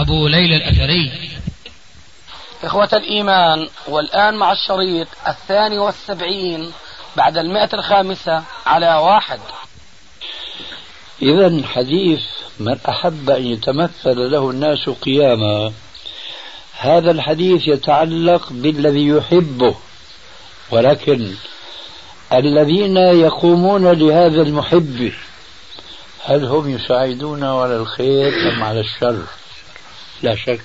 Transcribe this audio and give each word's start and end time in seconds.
أبو 0.00 0.26
ليلى 0.26 0.56
الأثري. 0.56 1.30
إخوة 2.64 2.88
الإيمان 2.92 3.68
والآن 3.88 4.34
مع 4.34 4.52
الشريط 4.52 5.08
الثاني 5.28 5.78
والسبعين 5.78 6.72
بعد 7.16 7.38
المئة 7.38 7.68
الخامسة 7.74 8.42
على 8.66 8.94
واحد. 8.94 9.40
إذا 11.22 11.66
حديث 11.66 12.20
من 12.60 12.78
أحب 12.88 13.30
أن 13.30 13.46
يتمثل 13.46 14.30
له 14.30 14.50
الناس 14.50 14.88
قياما. 14.88 15.72
هذا 16.78 17.10
الحديث 17.10 17.68
يتعلق 17.68 18.48
بالذي 18.50 19.08
يحبه 19.08 19.74
ولكن 20.70 21.34
الذين 22.32 22.96
يقومون 22.96 23.92
لهذا 23.92 24.42
المحب 24.42 25.12
هل 26.24 26.44
هم 26.44 26.70
يساعدون 26.70 27.44
على 27.44 27.76
الخير 27.76 28.52
أم 28.52 28.62
على 28.62 28.80
الشر؟ 28.80 29.39
لا 30.22 30.34
شك 30.34 30.60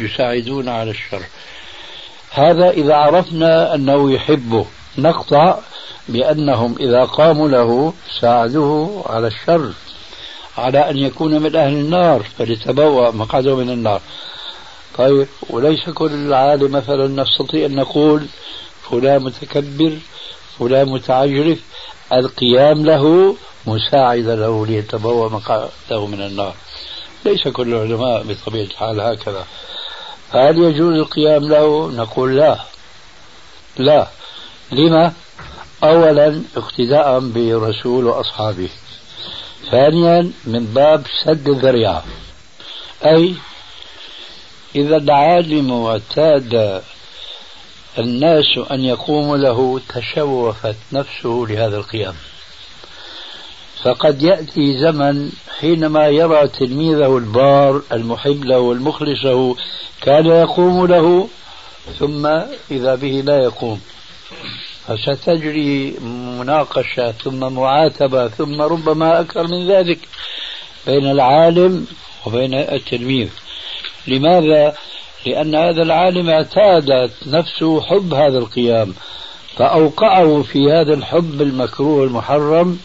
يساعدون 0.00 0.68
على 0.68 0.90
الشر. 0.90 1.22
هذا 2.30 2.70
إذا 2.70 2.94
عرفنا 2.94 3.74
أنه 3.74 4.12
يحبه 4.12 4.66
نقطع 4.98 5.58
بأنهم 6.08 6.76
إذا 6.80 7.04
قاموا 7.04 7.48
له 7.48 7.92
ساعدوه 8.20 9.04
على 9.06 9.26
الشر 9.26 9.72
على 10.58 10.90
أن 10.90 10.96
يكون 10.96 11.42
من 11.42 11.56
أهل 11.56 11.72
النار 11.72 12.22
فليتبوأ 12.38 13.10
مقعده 13.10 13.56
من 13.56 13.70
النار. 13.70 14.00
طيب 14.98 15.26
وليس 15.50 15.90
كل 15.90 16.34
عالم 16.34 16.72
مثلا 16.72 17.22
نستطيع 17.22 17.66
أن 17.66 17.74
نقول 17.74 18.26
فلان 18.90 19.22
متكبر 19.22 19.98
فلان 20.58 20.88
متعجرف 20.88 21.58
القيام 22.12 22.86
له 22.86 23.36
مساعدة 23.66 24.34
له 24.34 24.66
ليتبوأ 24.66 25.28
مقعده 25.28 26.06
من 26.06 26.20
النار. 26.22 26.54
ليس 27.24 27.48
كل 27.48 27.74
العلماء 27.74 28.22
بطبيعة 28.22 28.64
الحال 28.64 29.00
هكذا. 29.00 29.46
هل 30.30 30.58
يجوز 30.58 30.94
القيام 30.94 31.48
له؟ 31.48 31.90
نقول 31.90 32.36
لا. 32.36 32.58
لا. 33.76 34.08
لما؟ 34.72 35.12
أولا 35.84 36.42
اقتداء 36.56 37.18
برسول 37.20 38.06
وأصحابه. 38.06 38.68
ثانيا 39.70 40.32
من 40.44 40.64
باب 40.64 41.04
سد 41.24 41.48
الذريعة. 41.48 42.04
أي 43.04 43.34
إذا 44.74 44.96
العالم 44.96 45.72
اعتاد 45.72 46.82
الناس 47.98 48.58
أن 48.70 48.80
يقوموا 48.80 49.36
له 49.36 49.80
تشوفت 49.88 50.76
نفسه 50.92 51.46
لهذا 51.48 51.76
القيام. 51.76 52.14
فقد 53.82 54.22
يأتي 54.22 54.78
زمن 54.78 55.32
حينما 55.60 56.08
يرى 56.08 56.48
تلميذه 56.48 57.18
البار 57.18 57.82
المحب 57.92 58.44
له 58.44 58.58
والمخلص 58.58 59.24
له 59.24 59.56
كان 60.02 60.26
يقوم 60.26 60.86
له 60.86 61.28
ثم 61.98 62.26
إذا 62.70 62.94
به 62.94 63.22
لا 63.26 63.42
يقوم 63.44 63.80
فستجري 64.86 65.90
مناقشة 66.38 67.12
ثم 67.12 67.52
معاتبة 67.52 68.28
ثم 68.28 68.62
ربما 68.62 69.20
أكثر 69.20 69.46
من 69.46 69.68
ذلك 69.68 69.98
بين 70.86 71.10
العالم 71.10 71.86
وبين 72.26 72.54
التلميذ 72.54 73.28
لماذا؟ 74.06 74.74
لأن 75.26 75.54
هذا 75.54 75.82
العالم 75.82 76.30
اعتادت 76.30 77.12
نفسه 77.26 77.80
حب 77.80 78.14
هذا 78.14 78.38
القيام 78.38 78.94
فأوقعه 79.56 80.42
في 80.42 80.72
هذا 80.72 80.94
الحب 80.94 81.42
المكروه 81.42 82.04
المحرم 82.04 82.78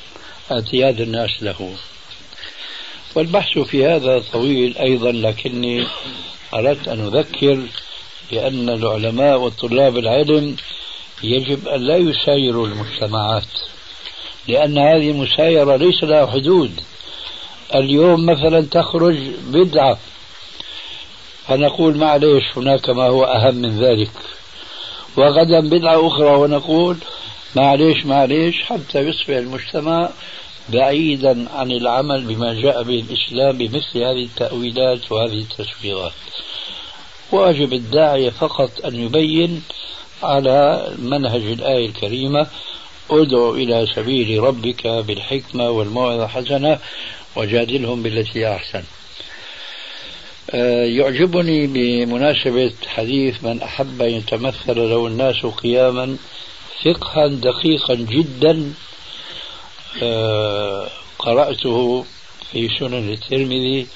اعتياد 0.51 1.01
الناس 1.01 1.43
له. 1.43 1.75
والبحث 3.15 3.59
في 3.59 3.85
هذا 3.85 4.23
طويل 4.33 4.77
أيضا 4.77 5.11
لكني 5.11 5.87
أردت 6.53 6.87
أن 6.87 6.99
أذكر 6.99 7.59
بأن 8.31 8.69
العلماء 8.69 9.39
وطلاب 9.39 9.97
العلم 9.97 10.55
يجب 11.23 11.67
أن 11.67 11.81
لا 11.81 11.97
يسايروا 11.97 12.67
المجتمعات 12.67 13.43
لأن 14.47 14.77
هذه 14.77 15.11
المسايرة 15.11 15.75
ليس 15.75 16.03
لها 16.03 16.25
حدود. 16.25 16.81
اليوم 17.75 18.25
مثلا 18.25 18.61
تخرج 18.61 19.17
بدعة 19.47 19.97
فنقول 21.47 21.97
معليش 21.97 22.43
هناك 22.57 22.89
ما 22.89 23.07
هو 23.07 23.23
أهم 23.23 23.55
من 23.55 23.79
ذلك. 23.79 24.11
وغدا 25.17 25.59
بدعة 25.59 26.07
أخرى 26.07 26.35
ونقول 26.35 26.97
معليش 27.55 28.05
معليش 28.05 28.63
حتى 28.63 28.99
يصبح 28.99 29.35
المجتمع 29.35 30.09
بعيدا 30.69 31.45
عن 31.53 31.71
العمل 31.71 32.21
بما 32.21 32.53
جاء 32.53 32.83
به 32.83 33.03
الإسلام 33.09 33.57
بمثل 33.57 33.97
هذه 33.97 34.23
التأويلات 34.23 35.11
وهذه 35.11 35.39
التسويغات 35.39 36.11
واجب 37.31 37.73
الداعية 37.73 38.29
فقط 38.29 38.85
أن 38.85 38.95
يبين 38.95 39.63
على 40.23 40.87
منهج 40.99 41.41
الآية 41.41 41.85
الكريمة 41.85 42.47
ادعو 43.11 43.55
إلى 43.55 43.87
سبيل 43.95 44.43
ربك 44.43 44.87
بالحكمة 44.87 45.69
والموعظة 45.69 46.25
الحسنة 46.25 46.79
وجادلهم 47.35 48.03
بالتي 48.03 48.47
أحسن. 48.47 48.83
آه، 50.51 50.85
يعجبني 50.85 51.67
بمناسبة 51.67 52.73
حديث 52.87 53.43
من 53.43 53.61
أحب 53.61 54.01
أن 54.01 54.09
يتمثل 54.09 54.89
له 54.89 55.07
الناس 55.07 55.45
قياما 55.45 56.17
فقها 56.83 57.27
دقيقا 57.27 57.95
جدا 57.95 58.73
آه، 60.03 60.89
قرأته 61.19 62.05
في 62.51 62.69
سنن 62.79 63.09
الترمذي 63.09 63.87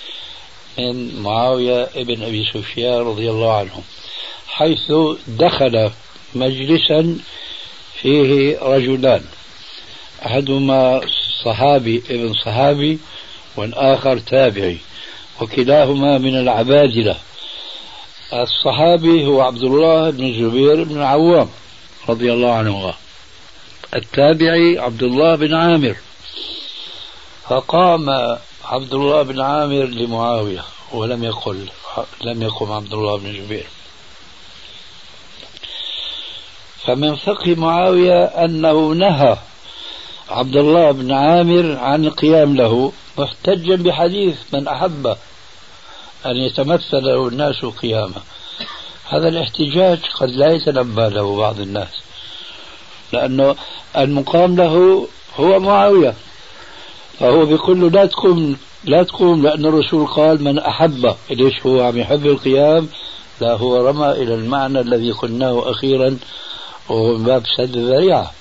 من 0.77 1.21
معاوية 1.21 1.89
ابن 1.95 2.23
أبي 2.23 2.45
سفيان 2.53 2.99
رضي 2.99 3.29
الله 3.29 3.53
عنه 3.53 3.83
حيث 4.47 4.91
دخل 5.27 5.91
مجلسا 6.35 7.17
فيه 8.01 8.59
رجلان 8.61 9.23
أحدهما 10.25 11.01
صحابي 11.45 12.03
ابن 12.09 12.33
صحابي 12.33 12.99
والآخر 13.57 14.17
تابعي 14.17 14.77
وكلاهما 15.41 16.17
من 16.17 16.35
العبادلة 16.35 17.15
الصحابي 18.33 19.25
هو 19.25 19.41
عبد 19.41 19.63
الله 19.63 20.09
بن 20.09 20.25
الزبير 20.25 20.83
بن 20.83 20.97
العوام. 20.97 21.49
رضي 22.09 22.33
الله 22.33 22.53
عنه 22.53 22.93
التابعي 23.95 24.79
عبد 24.79 25.03
الله 25.03 25.35
بن 25.35 25.53
عامر. 25.53 25.95
فقام 27.49 28.09
عبد 28.65 28.93
الله 28.93 29.21
بن 29.21 29.41
عامر 29.41 29.85
لمعاوية 29.85 30.63
ولم 30.91 31.23
يقل 31.23 31.69
لم 32.21 32.41
يقم 32.41 32.71
عبد 32.71 32.93
الله 32.93 33.17
بن 33.17 33.25
الزبير 33.29 33.65
فمن 36.85 37.15
فقه 37.15 37.55
معاوية 37.55 38.23
أنه 38.23 38.93
نهى 38.93 39.37
عبد 40.29 40.55
الله 40.55 40.91
بن 40.91 41.11
عامر 41.11 41.77
عن 41.77 42.05
القيام 42.05 42.55
له 42.55 42.93
محتجا 43.17 43.75
بحديث 43.75 44.37
من 44.53 44.67
أحب 44.67 45.07
أن 46.25 46.35
يتمثل 46.35 47.03
له 47.03 47.27
الناس 47.27 47.65
قياما 47.65 48.21
هذا 49.09 49.27
الاحتجاج 49.27 49.99
قد 50.19 50.29
لا 50.29 50.53
يتنبه 50.53 51.09
له 51.09 51.37
بعض 51.37 51.59
الناس 51.59 51.87
لأنه 53.13 53.55
المقام 53.97 54.55
له 54.55 55.07
هو 55.35 55.59
معاوية 55.59 56.13
فهو 57.19 57.45
بيقول 57.45 57.81
له 57.81 57.89
لا 57.89 58.05
تقوم 58.05 58.57
لا 58.83 59.03
تقوم 59.03 59.43
لأن 59.43 59.65
الرسول 59.65 60.07
قال 60.07 60.43
من 60.43 60.59
أحب 60.59 61.15
ليش 61.29 61.65
هو؟ 61.65 61.81
عم 61.81 61.97
يحب 61.97 62.25
القيام؟ 62.25 62.87
لا 63.41 63.53
هو 63.53 63.87
رمى 63.87 64.11
إلى 64.11 64.33
المعنى 64.35 64.79
الذي 64.79 65.11
قلناه 65.11 65.71
أخيرا 65.71 66.17
وهو 66.89 67.17
من 67.17 67.23
باب 67.23 67.43
سد 67.57 67.75
الذريعة. 67.75 68.31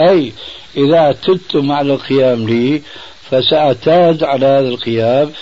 أي 0.00 0.32
إذا 0.76 0.98
اعتدتم 0.98 1.72
على 1.72 1.94
القيام 1.94 2.48
لي 2.48 2.82
فسأعتاد 3.30 4.24
على 4.24 4.46
هذا 4.46 4.68
القيام 4.68 5.32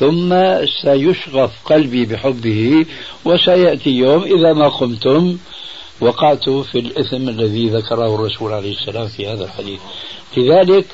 ثم 0.00 0.34
سيشغف 0.82 1.50
قلبي 1.64 2.04
بحبه 2.04 2.86
وسيأتي 3.24 3.90
يوم 3.90 4.22
إذا 4.22 4.52
ما 4.52 4.68
قمتم 4.68 5.38
وقعت 6.00 6.48
في 6.48 6.78
الإثم 6.78 7.28
الذي 7.28 7.68
ذكره 7.68 8.14
الرسول 8.14 8.52
عليه 8.52 8.72
السلام 8.72 9.08
في 9.08 9.28
هذا 9.28 9.44
الحديث. 9.44 9.80
لذلك 10.36 10.86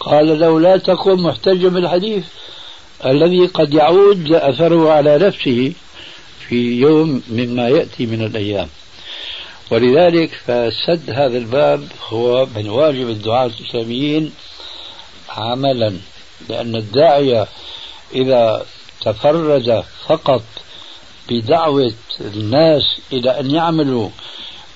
قال 0.00 0.40
له 0.40 0.60
لا 0.60 0.76
تقم 0.76 1.22
محتجا 1.22 1.68
بالحديث 1.68 2.24
الذي 3.06 3.46
قد 3.46 3.74
يعود 3.74 4.32
أثره 4.32 4.90
على 4.90 5.18
نفسه 5.18 5.72
في 6.48 6.80
يوم 6.80 7.22
مما 7.28 7.68
يأتي 7.68 8.06
من 8.06 8.22
الأيام. 8.22 8.68
ولذلك 9.70 10.30
فسد 10.46 11.10
هذا 11.10 11.38
الباب 11.38 11.88
هو 12.08 12.46
من 12.56 12.68
واجب 12.68 13.08
الدعاة 13.08 13.50
الإسلاميين 13.60 14.32
عملا 15.28 15.96
لأن 16.48 16.76
الداعية 16.76 17.46
إذا 18.14 18.66
تفرد 19.00 19.84
فقط 20.08 20.42
بدعوة 21.30 21.92
الناس 22.20 22.82
إلى 23.12 23.40
أن 23.40 23.50
يعملوا 23.50 24.08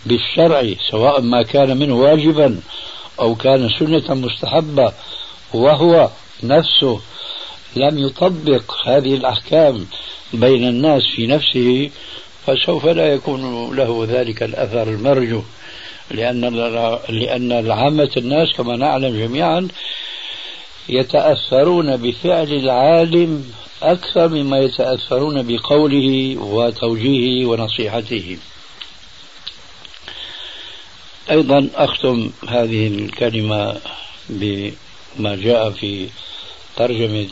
بالشرع 0.06 0.74
سواء 0.90 1.20
ما 1.20 1.42
كان 1.42 1.76
منه 1.76 1.94
واجبا 1.94 2.60
أو 3.20 3.34
كان 3.34 3.68
سنة 3.78 4.14
مستحبة 4.14 4.92
وهو 5.54 6.10
نفسه 6.42 7.00
لم 7.76 7.98
يطبق 7.98 8.74
هذه 8.86 9.14
الأحكام 9.14 9.86
بين 10.32 10.68
الناس 10.68 11.02
في 11.16 11.26
نفسه 11.26 11.90
فسوف 12.46 12.86
لا 12.86 13.14
يكون 13.14 13.74
له 13.76 14.06
ذلك 14.10 14.42
الأثر 14.42 14.82
المرجو 14.82 15.42
لأن 16.10 16.40
لأن 17.08 17.52
العامة 17.52 18.10
الناس 18.16 18.52
كما 18.52 18.76
نعلم 18.76 19.18
جميعا 19.18 19.68
يتأثرون 20.88 21.96
بفعل 21.96 22.52
العالم 22.52 23.52
أكثر 23.82 24.28
مما 24.28 24.58
يتأثرون 24.58 25.42
بقوله 25.42 26.36
وتوجيهه 26.36 27.46
ونصيحته. 27.46 28.38
أيضا 31.30 31.68
أختم 31.74 32.30
هذه 32.48 32.86
الكلمة 32.86 33.80
بما 34.28 35.36
جاء 35.36 35.70
في 35.70 36.08
ترجمة 36.76 37.26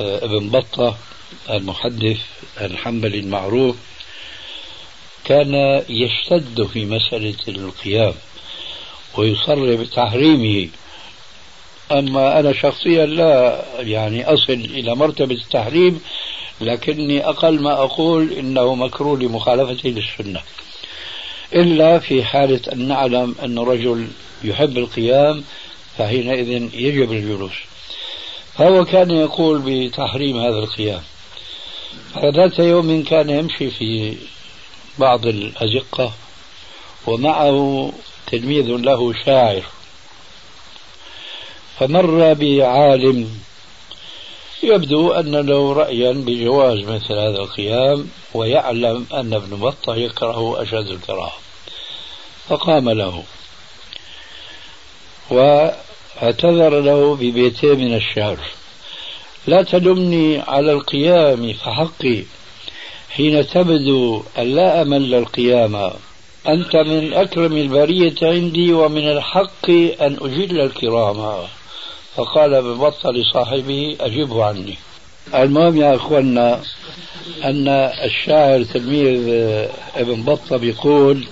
آه، 0.00 0.24
ابن 0.24 0.48
بطة 0.50 0.96
المحدث 1.50 2.20
الحنبلي 2.60 3.18
المعروف 3.18 3.76
كان 5.24 5.82
يشتد 5.88 6.66
في 6.72 6.84
مسألة 6.84 7.36
القيام 7.48 8.14
ويصر 9.14 9.76
بتحريمه. 9.76 10.68
أما 11.98 12.40
أنا 12.40 12.52
شخصيا 12.52 13.06
لا 13.06 13.64
يعني 13.78 14.24
أصل 14.24 14.52
إلى 14.52 14.94
مرتبة 14.94 15.34
التحريم 15.34 16.00
لكني 16.60 17.28
أقل 17.28 17.60
ما 17.60 17.72
أقول 17.72 18.32
إنه 18.32 18.74
مكروه 18.74 19.18
لمخالفته 19.18 19.88
للسنة. 19.88 20.40
إلا 21.54 21.98
في 21.98 22.24
حالة 22.24 22.60
أن 22.72 22.88
نعلم 22.88 23.34
أن 23.44 23.58
رجل 23.58 24.08
يحب 24.44 24.78
القيام 24.78 25.44
فحينئذ 25.98 26.48
يجب 26.74 27.12
الجلوس. 27.12 27.52
فهو 28.54 28.84
كان 28.84 29.10
يقول 29.10 29.62
بتحريم 29.64 30.38
هذا 30.38 30.58
القيام. 30.58 31.02
فذات 32.14 32.58
يوم 32.58 33.02
كان 33.02 33.30
يمشي 33.30 33.70
في 33.70 34.16
بعض 34.98 35.26
الأزقة 35.26 36.12
ومعه 37.06 37.92
تلميذ 38.26 38.66
له 38.66 39.12
شاعر. 39.24 39.62
فمر 41.82 42.34
بعالم 42.34 43.28
يبدو 44.62 45.12
أن 45.12 45.36
له 45.36 45.72
رأيا 45.72 46.12
بجواز 46.12 46.78
مثل 46.78 47.12
هذا 47.12 47.38
القيام 47.38 48.08
ويعلم 48.34 49.06
أن 49.12 49.34
ابن 49.34 49.56
بطة 49.56 49.96
يكره 49.96 50.62
أشد 50.62 50.86
الكراهة. 50.90 51.32
فقام 52.48 52.90
له 52.90 53.24
واعتذر 55.30 56.80
له 56.80 57.14
ببيتين 57.14 57.78
من 57.78 57.94
الشعر 57.94 58.38
لا 59.46 59.62
تلمني 59.62 60.40
على 60.40 60.72
القيام 60.72 61.52
فحقي 61.52 62.22
حين 63.10 63.46
تبدو 63.46 64.22
أن 64.38 64.54
لا 64.54 64.82
أمل 64.82 65.14
القيامة 65.14 65.92
أنت 66.48 66.76
من 66.76 67.12
أكرم 67.12 67.56
البرية 67.56 68.14
عندي 68.22 68.72
ومن 68.72 69.08
الحق 69.08 69.70
أن 70.00 70.16
أجل 70.20 70.60
الكرام 70.60 71.46
فقال 72.16 72.62
ببطة 72.62 73.10
لصاحبه 73.12 73.96
أجبه 74.00 74.44
عني. 74.44 74.78
المهم 75.34 75.76
يا 75.76 75.96
أخوانا 75.96 76.62
أن 77.44 77.68
الشاعر 78.04 78.62
تلميذ 78.64 79.28
ابن 79.94 80.22
بطة 80.22 80.56
بيقول 80.56 81.26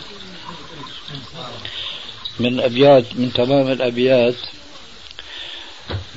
من 2.41 2.61
أبيات 2.61 3.05
من 3.15 3.33
تمام 3.33 3.69
الأبيات 3.69 4.35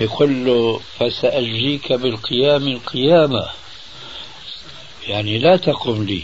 يقول 0.02 0.46
له 0.46 0.80
فسأجزيك 1.00 1.94
بالقيام 1.94 2.68
القيامة. 2.68 3.46
يعني 5.08 5.40
لا 5.40 5.56
تقم 5.58 6.04
لي. 6.04 6.24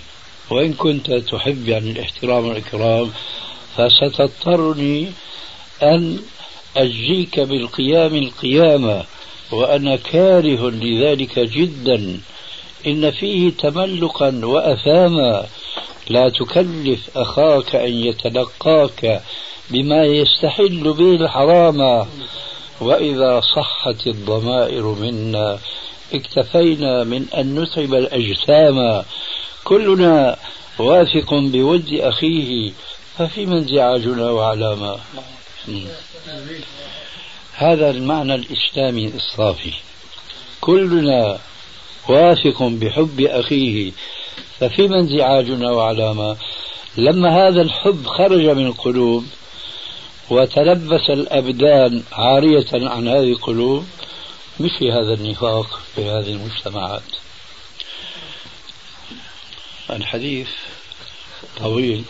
وإن 0.50 0.74
كنت 0.74 1.12
تحب 1.12 1.68
يعني 1.68 1.92
الاحترام 1.92 2.46
والإكرام 2.46 3.12
فستضطرني 3.78 5.12
أن 5.84 6.20
أجزيك 6.80 7.40
بالقيام 7.40 8.16
القيامة 8.16 9.04
وأنا 9.52 9.96
كاره 9.96 10.70
لذلك 10.70 11.40
جدا. 11.40 12.20
إن 12.88 13.12
فيه 13.12 13.52
تملقا 13.52 14.42
وأثاما 14.44 15.46
لا 16.10 16.30
تكلف 16.30 17.18
أخاك 17.18 17.76
أن 17.76 17.94
يتلقاك 17.94 19.22
بما 19.70 20.06
يستحل 20.06 20.94
به 20.94 21.16
الحرام. 21.16 22.08
وإذا 22.82 23.42
صحت 23.56 24.08
الضمائر 24.08 24.84
منا 24.84 25.60
اكتفينا 26.14 27.04
من 27.04 27.26
أن 27.38 27.60
نتعب 27.60 27.94
الأجسام. 27.94 29.04
كلنا 29.64 30.38
واثق 30.80 31.34
بود 31.34 31.94
أخيه 31.94 32.72
ففيما 33.18 33.58
انزعاجنا 33.58 34.32
وعلامة 34.32 34.98
هذا 37.54 37.90
المعنى 37.90 38.36
الإسلامي 38.36 39.08
الصافي 39.16 39.74
كلنا 40.62 41.40
واثق 42.10 42.64
بحب 42.64 43.22
أخيه 43.22 43.92
ففيما 44.60 45.00
انزعاجنا 45.00 45.72
وعلامة؟ 45.72 46.38
لما 46.98 47.48
هذا 47.48 47.62
الحب 47.62 48.06
خرج 48.06 48.46
من 48.46 48.66
القلوب 48.66 49.26
وتلبس 50.30 51.10
الأبدان 51.10 52.04
عارية 52.12 52.68
عن 52.74 53.08
هذه 53.08 53.32
القلوب 53.32 53.86
مشي 54.60 54.92
هذا 54.92 55.14
النفاق 55.14 55.82
في 55.96 56.06
هذه 56.06 56.30
المجتمعات. 56.30 57.04
الحديث 59.90 60.50
طويل. 61.60 62.04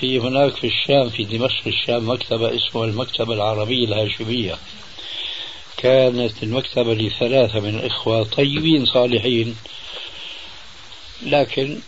في 0.00 0.18
هناك 0.18 0.56
في 0.56 0.66
الشام 0.66 1.10
في 1.10 1.24
دمشق 1.24 1.66
الشام 1.66 2.10
مكتبة 2.10 2.56
اسمها 2.56 2.84
المكتبة 2.84 3.34
العربية 3.34 3.84
الهاشمية. 3.84 4.58
كانت 5.76 6.42
المكتبة 6.42 6.94
لثلاثة 6.94 7.60
من 7.60 7.74
الإخوة 7.78 8.24
طيبين 8.24 8.86
صالحين 8.86 9.56
لكن 11.22 11.78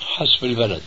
حسب 0.00 0.44
البلد 0.44 0.82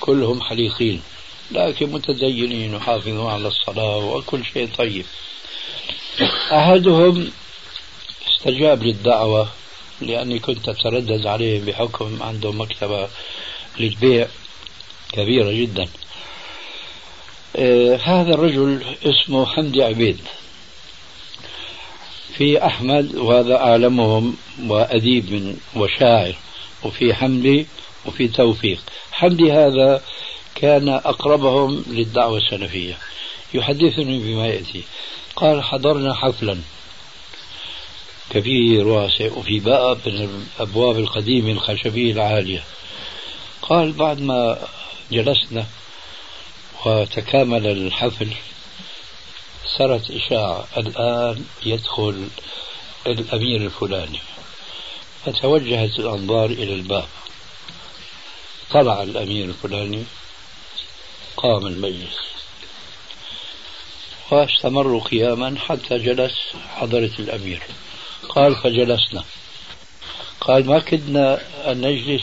كلهم 0.00 0.40
حليقين 0.40 1.02
لكن 1.50 1.92
متدينين 1.92 2.74
وحافظون 2.74 3.30
على 3.30 3.48
الصلاة 3.48 3.96
وكل 3.96 4.44
شيء 4.44 4.68
طيب. 4.78 5.04
أحدهم 6.52 7.30
استجاب 8.28 8.82
للدعوة 8.82 9.48
لأني 10.00 10.38
كنت 10.38 10.68
أتردد 10.68 11.26
عليه 11.26 11.60
بحكم 11.64 12.22
عندهم 12.22 12.60
مكتبة 12.60 13.08
للبيع. 13.78 14.28
كبيرة 15.12 15.52
جدا. 15.52 15.88
آه 17.56 17.96
هذا 17.96 18.34
الرجل 18.34 18.82
اسمه 19.04 19.46
حمدي 19.46 19.82
عبيد. 19.82 20.18
في 22.34 22.66
أحمد 22.66 23.14
وهذا 23.14 23.56
أعلمهم 23.56 24.36
وأديب 24.66 25.32
من 25.32 25.56
وشاعر 25.76 26.34
وفي 26.82 27.14
حمدي 27.14 27.66
وفي 28.06 28.28
توفيق. 28.28 28.80
حمدي 29.12 29.52
هذا 29.52 30.02
كان 30.54 30.88
أقربهم 30.88 31.84
للدعوة 31.88 32.38
السلفية. 32.38 32.98
يحدثني 33.54 34.18
بما 34.18 34.46
يأتي. 34.46 34.82
قال 35.36 35.62
حضرنا 35.62 36.14
حفلا 36.14 36.58
كبير 38.30 38.88
واسع 38.88 39.32
وفي 39.36 39.60
باب 39.60 39.98
من 40.06 40.42
الأبواب 40.60 40.98
القديمة 40.98 41.52
الخشبية 41.52 42.12
العالية. 42.12 42.62
قال 43.62 43.92
بعد 43.92 44.20
ما 44.20 44.58
جلسنا 45.12 45.66
وتكامل 46.86 47.66
الحفل. 47.66 48.28
صارت 49.78 50.10
إشاعة. 50.10 50.66
الآن 50.76 51.44
يدخل 51.66 52.28
الأمير 53.06 53.60
الفلاني. 53.60 54.18
فتوجهت 55.24 55.98
الأنظار 55.98 56.50
إلى 56.50 56.74
الباب. 56.74 57.08
طلع 58.70 59.02
الأمير 59.02 59.44
الفلاني. 59.44 60.04
قام 61.36 61.66
المجلس. 61.66 62.16
واستمروا 64.30 65.00
قياما 65.00 65.58
حتى 65.58 65.98
جلس 65.98 66.34
حضرة 66.68 67.12
الأمير. 67.18 67.62
قال 68.28 68.56
فجلسنا. 68.56 69.24
قال 70.40 70.66
ما 70.66 70.78
كدنا 70.78 71.40
أن 71.70 71.80
نجلس 71.80 72.22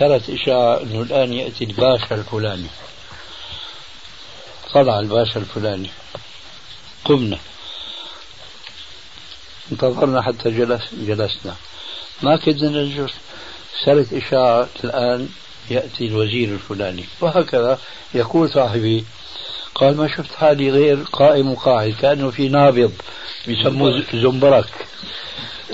صارت 0.00 0.30
إشاعة 0.30 0.82
أنه 0.82 1.02
الآن 1.02 1.32
يأتي 1.32 1.64
الباشا 1.64 2.14
الفلاني. 2.14 2.66
طلع 4.72 4.98
الباشا 4.98 5.40
الفلاني. 5.40 5.90
قمنا. 7.04 7.38
انتظرنا 9.72 10.22
حتى 10.22 10.50
جلس 10.50 10.82
جلسنا. 10.92 11.54
ما 12.22 12.36
كدنا 12.36 12.82
نجلس. 12.82 13.12
صارت 13.84 14.12
إشاعة 14.12 14.68
الآن 14.84 15.28
يأتي 15.70 16.06
الوزير 16.06 16.48
الفلاني. 16.48 17.04
وهكذا 17.20 17.78
يقول 18.14 18.50
صاحبي 18.50 19.04
قال 19.74 19.96
ما 19.96 20.08
شفت 20.08 20.34
حالي 20.34 20.70
غير 20.70 21.02
قائم 21.12 21.52
وقاعد 21.52 21.94
كأنه 22.00 22.30
في 22.30 22.48
نابض 22.48 22.92
بيسموه 23.46 24.04
زنبرك 24.12 24.86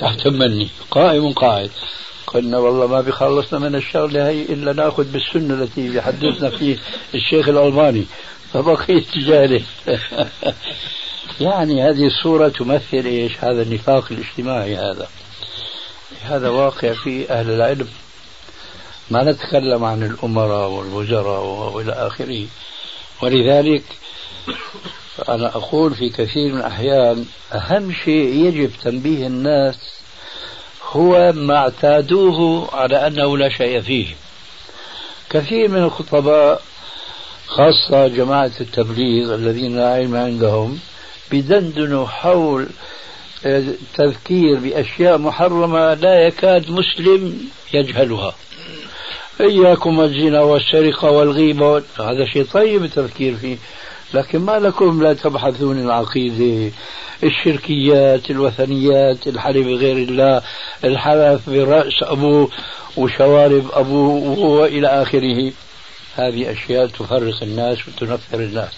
تحت 0.00 0.26
مني. 0.26 0.68
قائم 0.90 1.24
وقاعد. 1.24 1.70
قلنا 2.26 2.58
والله 2.58 2.86
ما 2.86 3.00
بيخلصنا 3.00 3.58
من 3.58 3.74
الشغلة 3.74 4.28
هي 4.28 4.42
إلا 4.42 4.72
نأخذ 4.72 5.04
بالسنة 5.04 5.54
التي 5.54 5.88
بيحدثنا 5.88 6.50
فيه 6.50 6.78
الشيخ 7.14 7.48
الألماني 7.48 8.06
فبقيت 8.52 9.18
جالس. 9.18 9.64
يعني 11.40 11.82
هذه 11.82 12.06
الصورة 12.06 12.48
تمثل 12.48 13.06
إيش؟ 13.06 13.44
هذا 13.44 13.62
النفاق 13.62 14.04
الاجتماعي 14.10 14.76
هذا. 14.76 15.08
هذا 16.22 16.48
واقع 16.48 16.92
في 16.92 17.30
أهل 17.30 17.50
العلم. 17.50 17.88
ما 19.10 19.24
نتكلم 19.24 19.84
عن 19.84 20.02
الأمراء 20.02 20.70
والوزراء 20.70 21.44
وإلى 21.44 21.92
آخره. 21.92 22.46
ولذلك 23.22 23.82
أنا 25.28 25.46
أقول 25.46 25.94
في 25.94 26.08
كثير 26.08 26.52
من 26.52 26.58
الأحيان 26.58 27.26
أهم 27.52 27.92
شيء 27.92 28.46
يجب 28.46 28.70
تنبيه 28.82 29.26
الناس 29.26 29.76
هو 30.96 31.32
ما 31.32 31.56
اعتادوه 31.56 32.68
على 32.74 33.06
أنه 33.06 33.38
لا 33.38 33.48
شيء 33.48 33.80
فيه. 33.80 34.06
كثير 35.30 35.68
من 35.68 35.82
الخطباء 35.82 36.62
خاصة 37.46 38.08
جماعة 38.08 38.50
التبليغ 38.60 39.34
الذين 39.34 39.76
لا 39.76 39.94
علم 39.94 40.16
عندهم 40.16 40.78
بدندنوا 41.32 42.06
حول 42.06 42.66
التذكير 43.46 44.58
بأشياء 44.58 45.18
محرمة 45.18 45.94
لا 45.94 46.26
يكاد 46.26 46.70
مسلم 46.70 47.48
يجهلها. 47.74 48.34
إياكم 49.40 50.00
الزنا 50.00 50.40
والسرقة 50.40 51.10
والغيبة 51.10 51.82
هذا 51.98 52.24
شيء 52.32 52.44
طيب 52.44 52.84
التفكير 52.84 53.36
فيه. 53.36 53.56
لكن 54.14 54.38
ما 54.38 54.58
لكم 54.58 55.02
لا 55.02 55.12
تبحثون 55.12 55.78
العقيدة 55.78 56.72
الشركيات 57.24 58.30
الوثنيات 58.30 59.26
الحلف 59.26 59.66
بغير 59.66 59.96
الله 59.96 60.42
الحلف 60.84 61.50
برأس 61.50 62.02
أبوه 62.02 62.50
وشوارب 62.96 63.70
أبوه 63.72 64.38
وإلى 64.38 64.88
آخره. 64.88 65.52
هذه 66.16 66.52
أشياء 66.52 66.86
تفرق 66.86 67.42
الناس 67.42 67.78
وتنفر 67.88 68.40
الناس. 68.40 68.72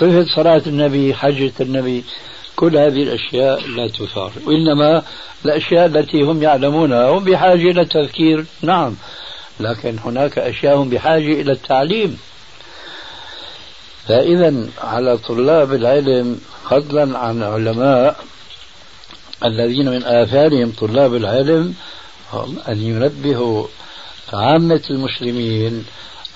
صفة 0.00 0.26
صلاة 0.36 0.62
النبي 0.66 1.14
حجة 1.14 1.52
النبي 1.60 2.04
كل 2.56 2.76
هذه 2.76 3.02
الأشياء 3.02 3.66
لا 3.68 3.88
تثار. 3.88 4.32
وإنما 4.46 5.02
الأشياء 5.44 5.86
التي 5.86 6.22
هم 6.22 6.42
يعلمونها 6.42 7.08
هم 7.08 7.24
بحاجة 7.24 7.70
إلى 7.70 7.80
التذكير. 7.80 8.44
نعم 8.62 8.96
لكن 9.60 9.98
هناك 9.98 10.38
أشياء 10.38 10.82
بحاجة 10.82 11.40
إلى 11.40 11.52
التعليم. 11.52 12.18
فإذا 14.10 14.66
على 14.82 15.18
طلاب 15.18 15.72
العلم 15.72 16.40
فضلا 16.70 17.18
عن 17.18 17.42
علماء 17.42 18.16
الذين 19.44 19.90
من 19.90 20.02
آثارهم 20.02 20.72
طلاب 20.80 21.14
العلم 21.14 21.74
هم 22.32 22.58
أن 22.68 22.78
ينبهوا 22.82 23.66
عامة 24.32 24.82
المسلمين 24.90 25.84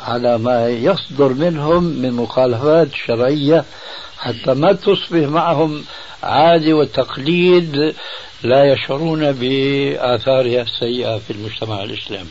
على 0.01 0.39
ما 0.39 0.69
يصدر 0.69 1.29
منهم 1.29 1.85
من 1.85 2.13
مخالفات 2.13 2.89
شرعية 3.07 3.65
حتى 4.19 4.55
ما 4.55 4.73
تصبح 4.73 5.29
معهم 5.29 5.85
عادة 6.23 6.75
وتقليد 6.75 7.95
لا 8.43 8.73
يشعرون 8.73 9.33
بآثارها 9.33 10.63
السيئة 10.63 11.19
في 11.19 11.33
المجتمع 11.33 11.83
الإسلامي 11.83 12.31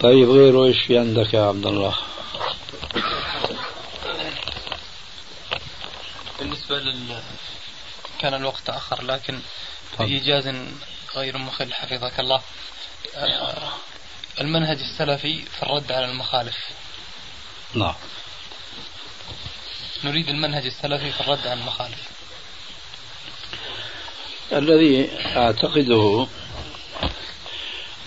طيب 0.00 0.30
غيره 0.30 0.64
إيش 0.64 0.76
في 0.86 0.98
عندك 0.98 1.34
يا 1.34 1.40
عبد 1.42 1.66
الله؟ 1.66 1.94
بالنسبة 6.40 6.78
لل 6.78 7.22
كان 8.18 8.34
الوقت 8.34 8.60
تأخر 8.66 9.02
لكن 9.02 9.40
بإيجاز 9.98 10.54
غير 11.16 11.38
مخل 11.38 11.72
حفظك 11.72 12.20
الله. 12.20 12.42
المنهج 14.40 14.78
السلفي 14.80 15.42
في 15.42 15.62
الرد 15.62 15.92
على 15.92 16.04
المخالف. 16.04 16.56
نعم 17.74 17.94
نريد 20.04 20.28
المنهج 20.28 20.66
السلفي 20.66 21.12
في 21.12 21.20
الرد 21.20 21.46
على 21.46 21.60
المخالف. 21.60 22.08
الذي 24.52 25.10
أعتقده 25.36 26.26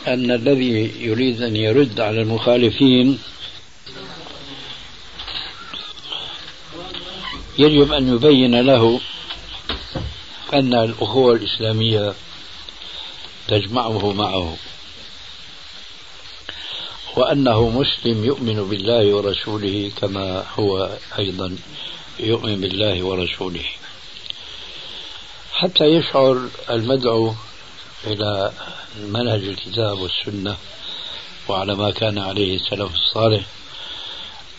أن 0.07 0.31
الذي 0.31 1.03
يريد 1.03 1.41
أن 1.41 1.55
يرد 1.55 1.99
على 1.99 2.21
المخالفين 2.21 3.19
يجب 7.57 7.91
أن 7.91 8.15
يبين 8.15 8.61
له 8.61 8.99
أن 10.53 10.73
الأخوة 10.73 11.33
الإسلامية 11.35 12.13
تجمعه 13.47 14.13
معه. 14.13 14.57
وأنه 17.15 17.69
مسلم 17.69 18.25
يؤمن 18.25 18.69
بالله 18.69 19.13
ورسوله 19.13 19.91
كما 20.01 20.45
هو 20.59 20.97
أيضا 21.19 21.57
يؤمن 22.19 22.61
بالله 22.61 23.03
ورسوله. 23.03 23.65
حتى 25.53 25.85
يشعر 25.85 26.49
المدعو 26.69 27.33
إلى 28.07 28.51
منهج 28.97 29.43
الكتاب 29.43 29.99
والسنة 29.99 30.57
وعلى 31.47 31.75
ما 31.75 31.91
كان 31.91 32.17
عليه 32.19 32.55
السلف 32.55 32.91
الصالح 32.95 33.45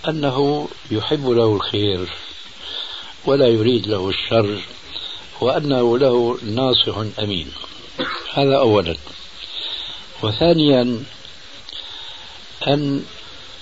أنه 0.08 0.68
يحب 0.90 1.28
له 1.28 1.54
الخير. 1.54 2.08
ولا 3.26 3.46
يريد 3.46 3.86
له 3.86 4.08
الشر 4.08 4.60
وأنه 5.40 5.98
له 5.98 6.38
ناصح 6.42 6.96
أمين. 7.18 7.52
هذا 8.34 8.56
أولا. 8.56 8.96
وثانيا 10.22 11.02
أن 12.66 13.04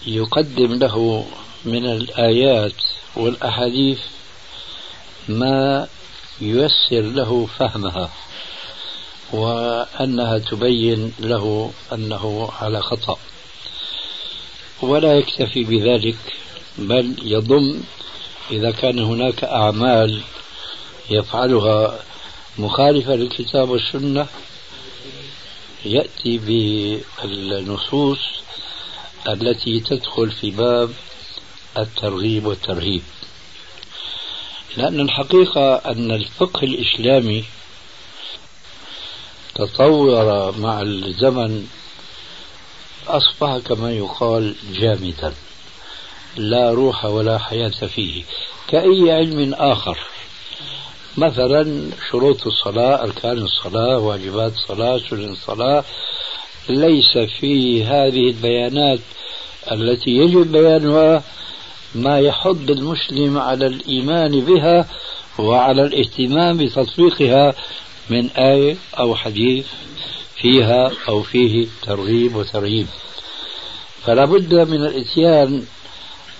يقدم 0.07 0.75
له 0.75 1.26
من 1.64 1.87
الآيات 1.87 2.83
والأحاديث 3.16 3.99
ما 5.28 5.88
ييسر 6.40 7.00
له 7.00 7.49
فهمها 7.59 8.11
وأنها 9.33 10.38
تبين 10.38 11.12
له 11.19 11.73
أنه 11.92 12.50
على 12.61 12.83
خطأ. 12.83 13.19
ولا 14.83 15.19
يكتفي 15.19 15.64
بذلك 15.64 16.19
بل 16.78 17.14
يضم 17.23 17.81
إذا 18.50 18.70
كان 18.70 18.99
هناك 18.99 19.44
أعمال 19.44 20.22
يفعلها 21.11 21.99
مخالفة 22.58 23.14
للكتاب 23.14 23.70
والسنة 23.70 24.26
يأتي 25.84 26.38
بالنصوص 27.22 28.18
التي 29.28 29.80
تدخل 29.80 30.30
في 30.30 30.50
باب 30.50 30.90
الترغيب 31.78 32.46
والترهيب. 32.46 33.02
لأن 34.76 35.00
الحقيقة 35.00 35.75
أن 35.75 36.11
الفقه 36.11 36.64
الإسلامي 36.64 37.44
تطور 39.54 40.54
مع 40.58 40.80
الزمن 40.80 41.66
أصبح 43.06 43.58
كما 43.58 43.92
يقال 43.92 44.54
جامدا. 44.72 45.34
لا 46.36 46.70
روح 46.70 47.04
ولا 47.04 47.38
حياة 47.38 47.68
فيه. 47.68 48.22
كأي 48.68 49.12
علم 49.12 49.54
آخر. 49.54 49.98
مثلا 51.16 51.90
شروط 52.10 52.46
الصلاة 52.46 53.02
أركان 53.02 53.38
الصلاة 53.38 53.98
واجبات 53.98 54.52
الصلاة 54.52 54.98
سنن 54.98 55.32
الصلاة. 55.32 55.84
ليس 56.68 57.18
في 57.40 57.84
هذه 57.84 58.28
البيانات 58.28 59.00
التي 59.72 60.10
يجب 60.10 60.52
بيانها 60.52 61.22
ما 61.94 62.20
يحض 62.20 62.70
المسلم 62.70 63.38
على 63.38 63.66
الإيمان 63.66 64.40
بها 64.40 64.88
وعلى 65.38 65.82
الاهتمام 65.82 66.58
بتطبيقها 66.58 67.54
من 68.10 68.30
آية 68.30 68.76
أو 68.98 69.14
حديث 69.14 69.66
فيها 70.36 70.90
أو 71.08 71.22
فيه 71.22 71.66
ترغيب 71.82 72.36
وترهيب. 72.36 72.86
فلا 74.06 74.24
بد 74.24 74.54
من 74.54 74.86
الإتيان 74.86 75.64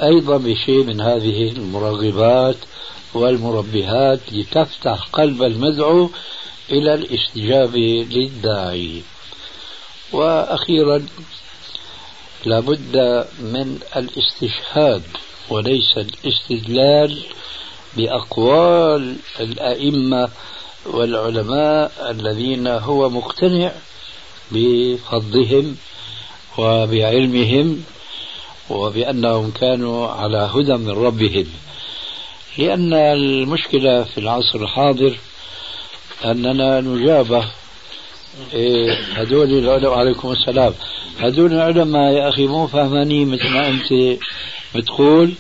أيضا 0.03 0.37
بشيء 0.37 0.85
من 0.85 1.01
هذه 1.01 1.49
المرغبات 1.53 2.57
والمربهات 3.15 4.21
لتفتح 4.33 5.09
قلب 5.13 5.43
المدعو 5.43 6.11
إلى 6.71 6.95
الاستجابة 6.95 8.07
للداعي. 8.11 9.03
وأخيرا 10.13 11.07
لابد 12.45 12.97
من 13.41 13.79
الاستشهاد 13.97 15.03
وليس 15.51 15.99
الاستدلال 15.99 17.19
بأقوال 17.97 19.17
الأئمة 19.41 20.29
والعلماء 20.87 21.93
الذين 22.11 22.67
هو 22.67 23.11
مقتنع 23.11 23.73
بفضلهم 24.53 25.77
وبعلمهم 26.59 27.85
وبأنهم 28.77 29.51
كانوا 29.51 30.09
على 30.09 30.51
هدى 30.55 30.73
من 30.73 30.91
ربهم. 30.91 31.47
لأن 32.59 32.93
المشكلة 32.93 34.05
في 34.05 34.19
العصر 34.19 34.63
الحاضر 34.63 35.19
أننا 36.25 36.81
نجابة. 36.81 37.45
إيه 38.55 38.93
هدول 38.93 39.59
العلماء 39.59 39.93
عليكم 39.93 40.33
السلام. 40.33 40.75
هدول 41.21 41.53
العلماء 41.53 42.13
يا 42.13 42.29
أخي 42.29 42.47
مو 42.47 42.67
فهمانين 42.67 43.29
مثل 43.29 43.49
ما 43.49 43.69
أنت 43.69 44.19
بتقول. 44.75 45.35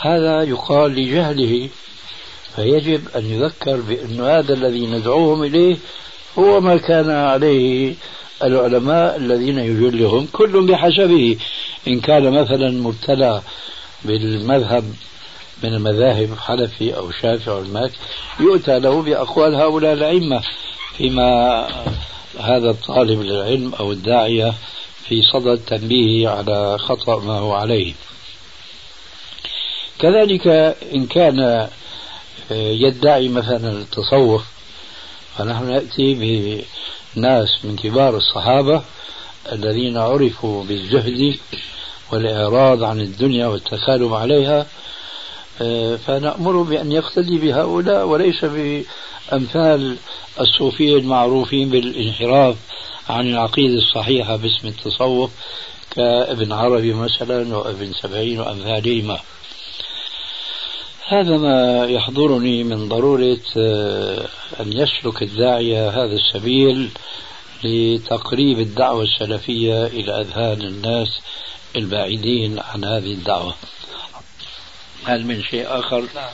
هذا 0.00 0.42
يقال 0.42 0.90
لجهله 0.94 1.68
فيجب 2.56 3.00
أن 3.16 3.24
يذكر 3.24 3.76
بأن 3.76 4.20
هذا 4.20 4.54
الذي 4.54 4.86
ندعوهم 4.86 5.42
إليه 5.42 5.76
هو 6.38 6.60
ما 6.60 6.76
كان 6.76 7.10
عليه 7.10 7.94
العلماء 8.42 9.16
الذين 9.16 9.58
يجلهم 9.58 10.28
كل 10.32 10.66
بحسبه. 10.66 11.36
إن 11.88 12.00
كان 12.00 12.30
مثلا 12.30 12.70
مبتلى 12.70 13.42
بالمذهب 14.04 14.84
من 15.62 15.74
المذاهب 15.74 16.38
حنفي 16.38 16.96
أو 16.96 17.10
شافعي 17.10 17.54
أو 17.54 17.60
المالك 17.60 17.92
يؤتى 18.40 18.78
له 18.78 19.02
بأقوال 19.02 19.54
هؤلاء 19.54 19.92
الأئمة 19.92 20.42
فيما 20.96 21.68
هذا 22.40 22.70
الطالب 22.70 23.22
للعلم 23.22 23.74
أو 23.74 23.92
الداعية 23.92 24.54
في 25.08 25.22
صدد 25.22 25.60
تنبيهه 25.66 26.30
على 26.30 26.78
خطأ 26.78 27.18
ما 27.18 27.38
هو 27.38 27.52
عليه. 27.52 27.92
كذلك 29.98 30.46
إن 30.94 31.06
كان 31.06 31.68
يدعي 32.50 33.28
مثلا 33.28 33.70
التصوف 33.70 34.42
فنحن 35.38 35.70
نأتي 35.70 36.14
بناس 37.16 37.64
من 37.64 37.76
كبار 37.76 38.16
الصحابة 38.16 38.82
الذين 39.52 39.96
عرفوا 39.96 40.64
بالزهد 40.64 41.36
والإعراض 42.12 42.82
عن 42.82 43.00
الدنيا 43.00 43.46
والتسالم 43.46 44.14
عليها 44.14 44.66
فنأمر 46.06 46.62
بأن 46.62 46.92
يقتدي 46.92 47.38
بهؤلاء 47.38 48.06
وليس 48.06 48.44
بأمثال 48.44 49.96
الصوفية 50.40 50.96
المعروفين 50.96 51.70
بالانحراف 51.70 52.56
عن 53.08 53.26
العقيدة 53.26 53.74
الصحيحة 53.74 54.36
باسم 54.36 54.68
التصوف 54.68 55.30
كابن 55.90 56.52
عربي 56.52 56.92
مثلا 56.92 57.56
وابن 57.56 57.92
سبعين 57.92 58.40
وأمثالهما. 58.40 59.18
هذا 61.08 61.36
ما 61.36 61.84
يحضرني 61.84 62.64
من 62.64 62.88
ضرورة 62.88 63.40
آه، 63.56 64.28
أن 64.60 64.72
يسلك 64.72 65.22
الداعية 65.22 65.88
هذا 65.90 66.14
السبيل 66.14 66.90
لتقريب 67.64 68.60
الدعوة 68.60 69.02
السلفية 69.02 69.86
إلى 69.86 70.20
أذهان 70.20 70.62
الناس 70.62 71.20
البعيدين 71.76 72.58
عن 72.58 72.84
هذه 72.84 73.12
الدعوة. 73.12 73.56
هل 75.04 75.26
من 75.26 75.42
شيء 75.42 75.78
آخر؟ 75.78 76.00
نعم. 76.14 76.32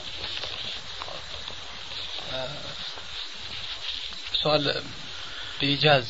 آه، 2.32 2.48
سؤال 4.42 4.82
بإيجاز. 5.60 6.04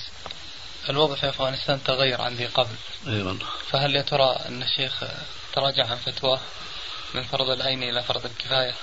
الوضع 0.90 1.14
في 1.14 1.28
أفغانستان 1.28 1.80
تغير 1.84 2.20
عندي 2.20 2.46
قبل. 2.46 2.74
أيضا. 3.08 3.38
فهل 3.70 3.96
يا 3.96 4.02
ترى 4.02 4.36
أن 4.48 4.62
الشيخ 4.62 5.04
تراجع 5.52 5.86
عن 5.86 5.96
فتواه 5.96 6.40
من 7.14 7.22
فرض 7.22 7.50
العين 7.50 7.82
إلى 7.82 8.02
فرض 8.02 8.24
الكفاية؟ 8.24 8.74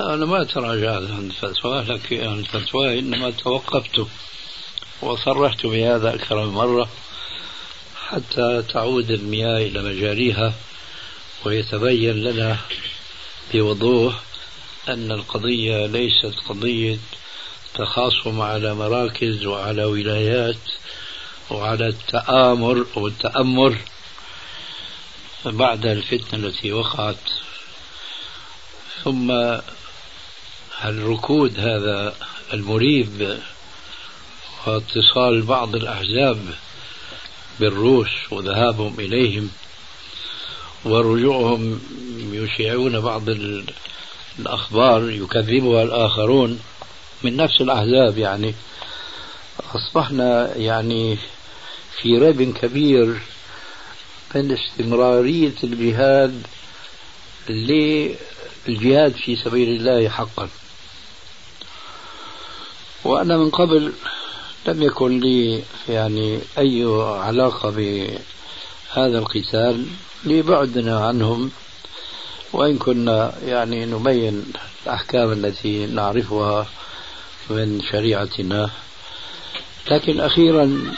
لا 0.00 0.14
أنا 0.14 0.26
ما 0.26 0.44
تراجعت 0.44 1.10
عن 1.10 1.32
فتوى 1.40 1.82
لكن 1.82 2.28
عن 2.28 2.42
فتوى 2.42 2.98
إنما 2.98 3.30
توقفت. 3.30 4.06
وصرحت 5.02 5.66
بهذا 5.66 6.14
أكثر 6.14 6.46
من 6.46 6.52
مرة 6.52 6.88
حتى 8.08 8.62
تعود 8.72 9.10
المياه 9.10 9.58
إلى 9.58 9.82
مجاريها 9.82 10.54
ويتبين 11.44 12.24
لنا 12.24 12.58
بوضوح 13.54 14.20
أن 14.88 15.12
القضية 15.12 15.86
ليست 15.86 16.34
قضية 16.48 16.98
تخاصم 17.74 18.40
على 18.40 18.74
مراكز 18.74 19.44
وعلى 19.44 19.84
ولايات 19.84 20.56
وعلى 21.50 21.86
التآمر 21.86 22.86
والتأمر 22.94 23.78
بعد 25.44 25.86
الفتنة 25.86 26.46
التي 26.46 26.72
وقعت. 26.72 27.16
ثم 29.04 29.30
الركود 30.84 31.60
هذا 31.60 32.14
المريب 32.52 33.38
واتصال 34.66 35.42
بعض 35.42 35.76
الأحزاب 35.76 36.38
بالروس 37.60 38.32
وذهابهم 38.32 38.94
إليهم 38.98 39.50
ورجوعهم 40.84 41.80
يشيعون 42.32 43.00
بعض 43.00 43.22
الأخبار 44.38 45.10
يكذبها 45.10 45.82
الآخرون 45.82 46.60
من 47.22 47.36
نفس 47.36 47.60
الأحزاب 47.60 48.18
يعني. 48.18 48.54
أصبحنا 49.74 50.56
يعني 50.56 51.18
في 52.00 52.18
ريب 52.18 52.54
كبير 52.54 53.18
من 54.34 54.52
استمرارية 54.52 55.54
الجهاد 55.64 56.46
الجهاد 58.68 59.16
في 59.16 59.36
سبيل 59.36 59.68
الله 59.68 60.08
حقا. 60.08 60.48
وأنا 63.04 63.36
من 63.36 63.50
قبل 63.50 63.92
لم 64.66 64.82
يكن 64.82 65.20
لي 65.20 65.62
يعني 65.88 66.38
أي 66.58 66.84
علاقة 67.20 67.70
بهذا 67.70 69.18
القتال 69.18 69.86
لبعدنا 70.24 71.06
عنهم. 71.06 71.50
وإن 72.52 72.78
كنا 72.78 73.34
يعني 73.44 73.86
نبين 73.86 74.52
الأحكام 74.86 75.32
التي 75.32 75.86
نعرفها 75.86 76.66
من 77.50 77.82
شريعتنا. 77.92 78.70
لكن 79.90 80.20
أخيرا 80.20 80.94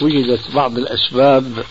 وجدت 0.00 0.50
بعض 0.54 0.78
الأسباب. 0.78 1.64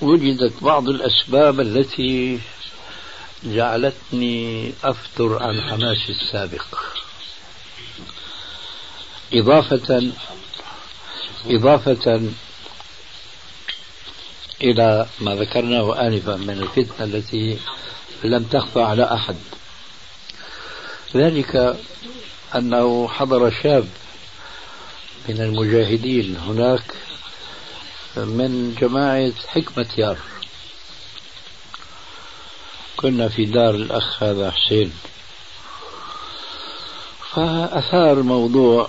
وجدت 0.00 0.62
بعض 0.62 0.88
الأسباب 0.88 1.60
التي 1.60 2.40
جعلتني 3.44 4.72
أفتر 4.84 5.42
عن 5.42 5.60
حماسي 5.60 6.12
السابق. 6.12 6.64
إضافة 9.32 10.12
إضافة 11.46 12.30
إلى 14.60 15.06
ما 15.20 15.34
ذكرناه 15.34 16.06
آنفا 16.06 16.36
من 16.36 16.50
الفتنة 16.50 17.04
التي 17.06 17.58
لم 18.24 18.44
تخفى 18.44 18.82
على 18.82 19.14
أحد. 19.14 19.36
ذلك 21.16 21.76
أنه 22.54 23.08
حضر 23.08 23.50
شاب 23.62 23.88
من 25.28 25.40
المجاهدين 25.40 26.36
هناك 26.36 26.94
من 28.16 28.76
جماعة 28.80 29.32
حكمة 29.48 29.86
يار. 29.98 30.18
كنا 32.96 33.28
في 33.28 33.44
دار 33.44 33.74
الأخ 33.74 34.22
هذا 34.22 34.50
حسين. 34.50 34.92
فأثار 37.34 38.22
موضوع 38.22 38.88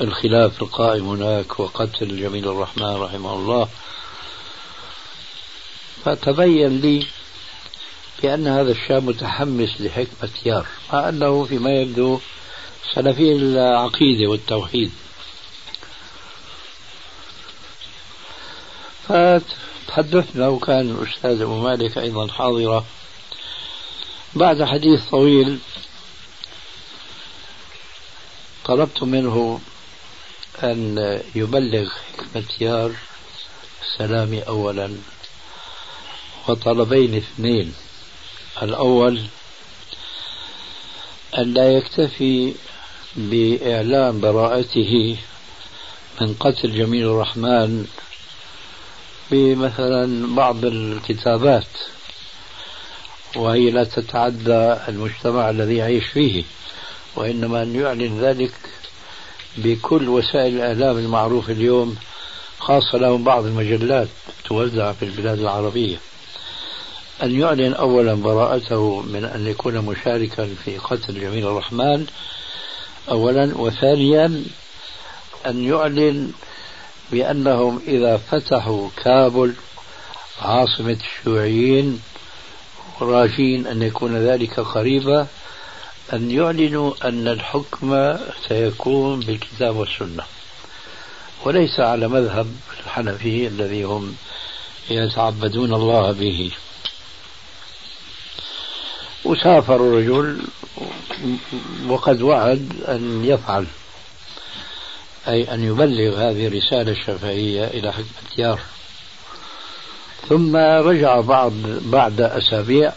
الخلاف 0.00 0.62
القائم 0.62 1.08
هناك 1.08 1.60
وقتل 1.60 2.20
جميل 2.20 2.48
الرحمن 2.48 2.96
رحمه 2.96 3.34
الله. 3.34 3.68
فتبين 6.04 6.80
لي 6.80 7.06
بأن 8.22 8.46
هذا 8.46 8.72
الشاب 8.72 9.04
متحمس 9.04 9.80
لحكمة 9.80 10.30
يار 10.46 10.66
مع 10.92 11.08
أنه 11.08 11.44
فيما 11.44 11.70
يبدو 11.70 12.20
سلفي 12.94 13.32
العقيدة 13.32 14.30
والتوحيد. 14.30 14.92
فتحدثنا 19.08 20.48
وكان 20.48 20.90
الأستاذ 20.90 21.40
أبو 21.42 21.60
مالك 21.60 21.98
أيضا 21.98 22.26
حاضرة 22.26 22.84
بعد 24.34 24.64
حديث 24.64 25.00
طويل 25.10 25.58
طلبت 28.64 29.02
منه 29.02 29.60
أن 30.62 31.20
يبلغ 31.34 31.88
حكمة 31.88 32.44
يار 32.60 32.92
سلامي 33.98 34.40
أولا. 34.40 34.96
وطلبين 36.48 37.16
اثنين. 37.16 37.74
الأول 38.62 39.22
أن 41.38 41.54
لا 41.54 41.72
يكتفي 41.72 42.54
بإعلان 43.16 44.20
براءته 44.20 45.16
من 46.20 46.34
قتل 46.34 46.74
جميل 46.78 47.06
الرحمن 47.06 47.86
بمثلا 49.30 50.34
بعض 50.34 50.64
الكتابات. 50.64 51.66
وهي 53.36 53.70
لا 53.70 53.84
تتعدى 53.84 54.76
المجتمع 54.88 55.50
الذي 55.50 55.76
يعيش 55.76 56.04
فيه 56.04 56.44
وإنما 57.16 57.62
أن 57.62 57.74
يعلن 57.74 58.20
ذلك 58.20 58.52
بكل 59.56 60.08
وسائل 60.08 60.54
الإعلام 60.54 60.98
المعروفة 60.98 61.52
اليوم 61.52 61.96
خاصة 62.58 62.98
لهم 62.98 63.24
بعض 63.24 63.44
المجلات 63.46 64.08
توزع 64.44 64.92
في 64.92 65.04
البلاد 65.04 65.38
العربية. 65.38 65.96
أن 67.22 67.40
يعلن 67.40 67.74
أولا 67.74 68.14
براءته 68.14 69.00
من 69.00 69.24
أن 69.24 69.46
يكون 69.46 69.78
مشاركا 69.78 70.48
في 70.64 70.78
قتل 70.78 71.20
جميل 71.20 71.46
الرحمن 71.46 72.06
أولا 73.10 73.52
وثانيا 73.56 74.44
أن 75.46 75.64
يعلن 75.64 76.32
بأنهم 77.12 77.80
إذا 77.86 78.16
فتحوا 78.16 78.88
كابل 79.04 79.54
عاصمة 80.42 80.98
الشيوعيين 81.00 82.00
راجين 83.00 83.66
أن 83.66 83.82
يكون 83.82 84.16
ذلك 84.16 84.60
قريبا 84.60 85.26
أن 86.12 86.30
يعلنوا 86.30 86.94
أن 87.04 87.28
الحكم 87.28 88.16
سيكون 88.48 89.20
بالكتاب 89.20 89.76
والسنة. 89.76 90.24
وليس 91.44 91.80
على 91.80 92.08
مذهب 92.08 92.46
الحنفي 92.84 93.46
الذي 93.46 93.84
هم 93.84 94.16
يتعبدون 94.90 95.74
الله 95.74 96.12
به. 96.12 96.50
وسافر 99.24 99.76
الرجل 99.76 100.42
وقد 101.88 102.22
وعد 102.22 102.72
أن 102.88 103.24
يفعل 103.24 103.66
أي 105.28 105.54
أن 105.54 105.64
يبلغ 105.64 106.30
هذه 106.30 106.46
الرسالة 106.46 106.92
الشفهية 106.92 107.64
إلى 107.64 107.92
حكمة 107.92 108.38
يار 108.38 108.60
ثم 110.28 110.56
رجع 110.56 111.20
بعض 111.20 111.52
بعد 111.80 112.20
أسابيع 112.20 112.92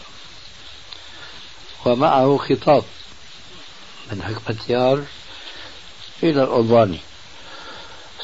ومعه 1.86 2.36
خطاب 2.36 2.82
من 4.12 4.22
حكمة 4.22 4.56
يار 4.68 5.02
إلى 6.22 6.42
الألباني. 6.42 6.98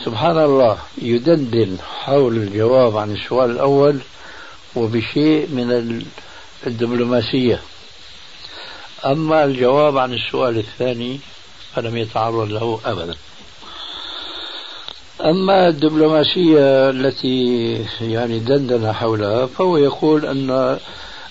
سبحان 0.05 0.39
الله 0.39 0.79
يدندن 0.99 1.77
حول 2.05 2.37
الجواب 2.37 2.97
عن 2.97 3.13
السؤال 3.13 3.51
الأول 3.51 3.99
وبشيء 4.75 5.49
من 5.49 6.03
الدبلوماسية. 6.67 7.61
أما 9.05 9.45
الجواب 9.45 9.99
عن 9.99 10.13
السؤال 10.13 10.59
الثاني 10.59 11.21
فلم 11.75 11.97
يتعرض 11.97 12.49
له 12.49 12.81
أبدا. 12.85 13.17
أما 15.21 15.69
الدبلوماسية 15.69 16.91
التي 16.91 17.73
يعني 18.01 18.39
دندن 18.39 18.93
حولها 18.93 19.47
فهو 19.47 19.77
يقول 19.77 20.27
أن 20.27 20.79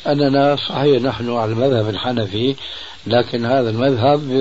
أننا 0.07 0.55
صحيح 0.55 1.01
نحن 1.01 1.31
على 1.31 1.51
المذهب 1.51 1.89
الحنفي 1.89 2.55
لكن 3.07 3.45
هذا 3.45 3.69
المذهب 3.69 4.31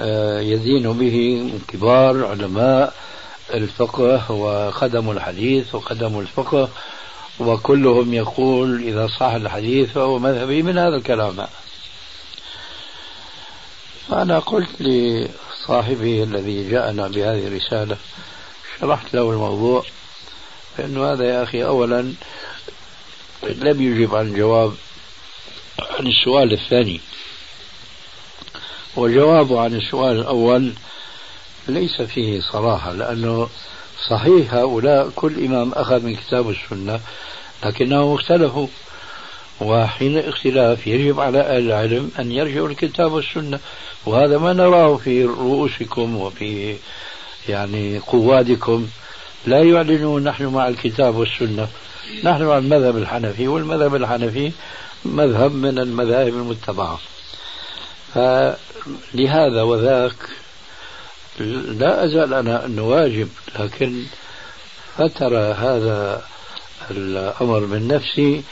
آه، 0.00 0.40
يدين 0.40 0.92
به 0.92 1.48
كبار 1.68 2.26
علماء 2.26 2.94
الفقه 3.54 4.32
وخدموا 4.32 5.12
الحديث 5.14 5.74
وخدموا 5.74 6.22
الفقه 6.22 6.68
وكلهم 7.40 8.14
يقول 8.14 8.82
إذا 8.82 9.06
صح 9.06 9.32
الحديث 9.32 9.90
فهو 9.90 10.18
مذهبي 10.18 10.62
من 10.62 10.78
هذا 10.78 10.96
الكلام. 10.96 11.46
فأنا 14.08 14.38
قلت 14.38 14.82
لصاحبه 14.82 16.22
الذي 16.22 16.70
جاءنا 16.70 17.08
بهذه 17.08 17.46
الرسالة 17.46 17.96
شرحت 18.80 19.14
له 19.14 19.30
الموضوع 19.30 19.84
فإنه 20.76 21.12
هذا 21.12 21.24
يا 21.24 21.42
أخي 21.42 21.64
أولا 21.64 22.12
لم 23.42 23.82
يجب 23.82 24.14
عن 24.14 24.26
الجواب 24.26 24.72
عن 25.98 26.06
السؤال 26.06 26.52
الثاني. 26.52 27.00
وجوابه 28.96 29.60
عن 29.60 29.74
السؤال 29.74 30.20
الأول 30.20 30.72
ليس 31.68 32.02
فيه 32.02 32.40
صراحة 32.40 32.92
لأنه 32.92 33.48
صحيح 34.08 34.54
هؤلاء 34.54 35.10
كل 35.16 35.44
إمام 35.44 35.72
أخذ 35.72 36.00
من 36.00 36.16
كتاب 36.16 36.50
السنة 36.50 37.00
لكنهم 37.64 38.14
اختلفوا 38.14 38.66
وحين 39.60 40.18
اختلاف 40.18 40.86
يجب 40.86 41.20
على 41.20 41.40
أهل 41.40 41.66
العلم 41.66 42.10
أن 42.18 42.32
يرجعوا 42.32 42.68
الكتاب 42.68 43.12
والسنة 43.12 43.60
وهذا 44.06 44.38
ما 44.38 44.52
نراه 44.52 44.96
في 44.96 45.24
رؤوسكم 45.24 46.16
وفي 46.16 46.76
يعني 47.48 47.98
قوادكم 47.98 48.86
لا 49.46 49.62
يعلنون 49.62 50.24
نحن 50.24 50.46
مع 50.46 50.68
الكتاب 50.68 51.16
والسنة. 51.16 51.68
نحن 52.24 52.42
مع 52.42 52.58
المذهب 52.58 52.96
الحنفي 52.96 53.48
والمذهب 53.48 53.94
الحنفي 53.94 54.52
مذهب 55.04 55.54
من 55.54 55.78
المذاهب 55.78 56.34
المتبعة. 56.34 56.98
فلهذا 58.14 59.62
وذاك 59.62 60.16
لا 61.78 62.04
أزال 62.04 62.34
أنا 62.34 62.66
أنه 62.66 62.82
واجب 62.82 63.28
لكن 63.58 64.04
فتر 64.96 65.36
هذا 65.36 66.24
الأمر 66.90 67.60
من 67.60 67.88
نفسي 67.88 68.42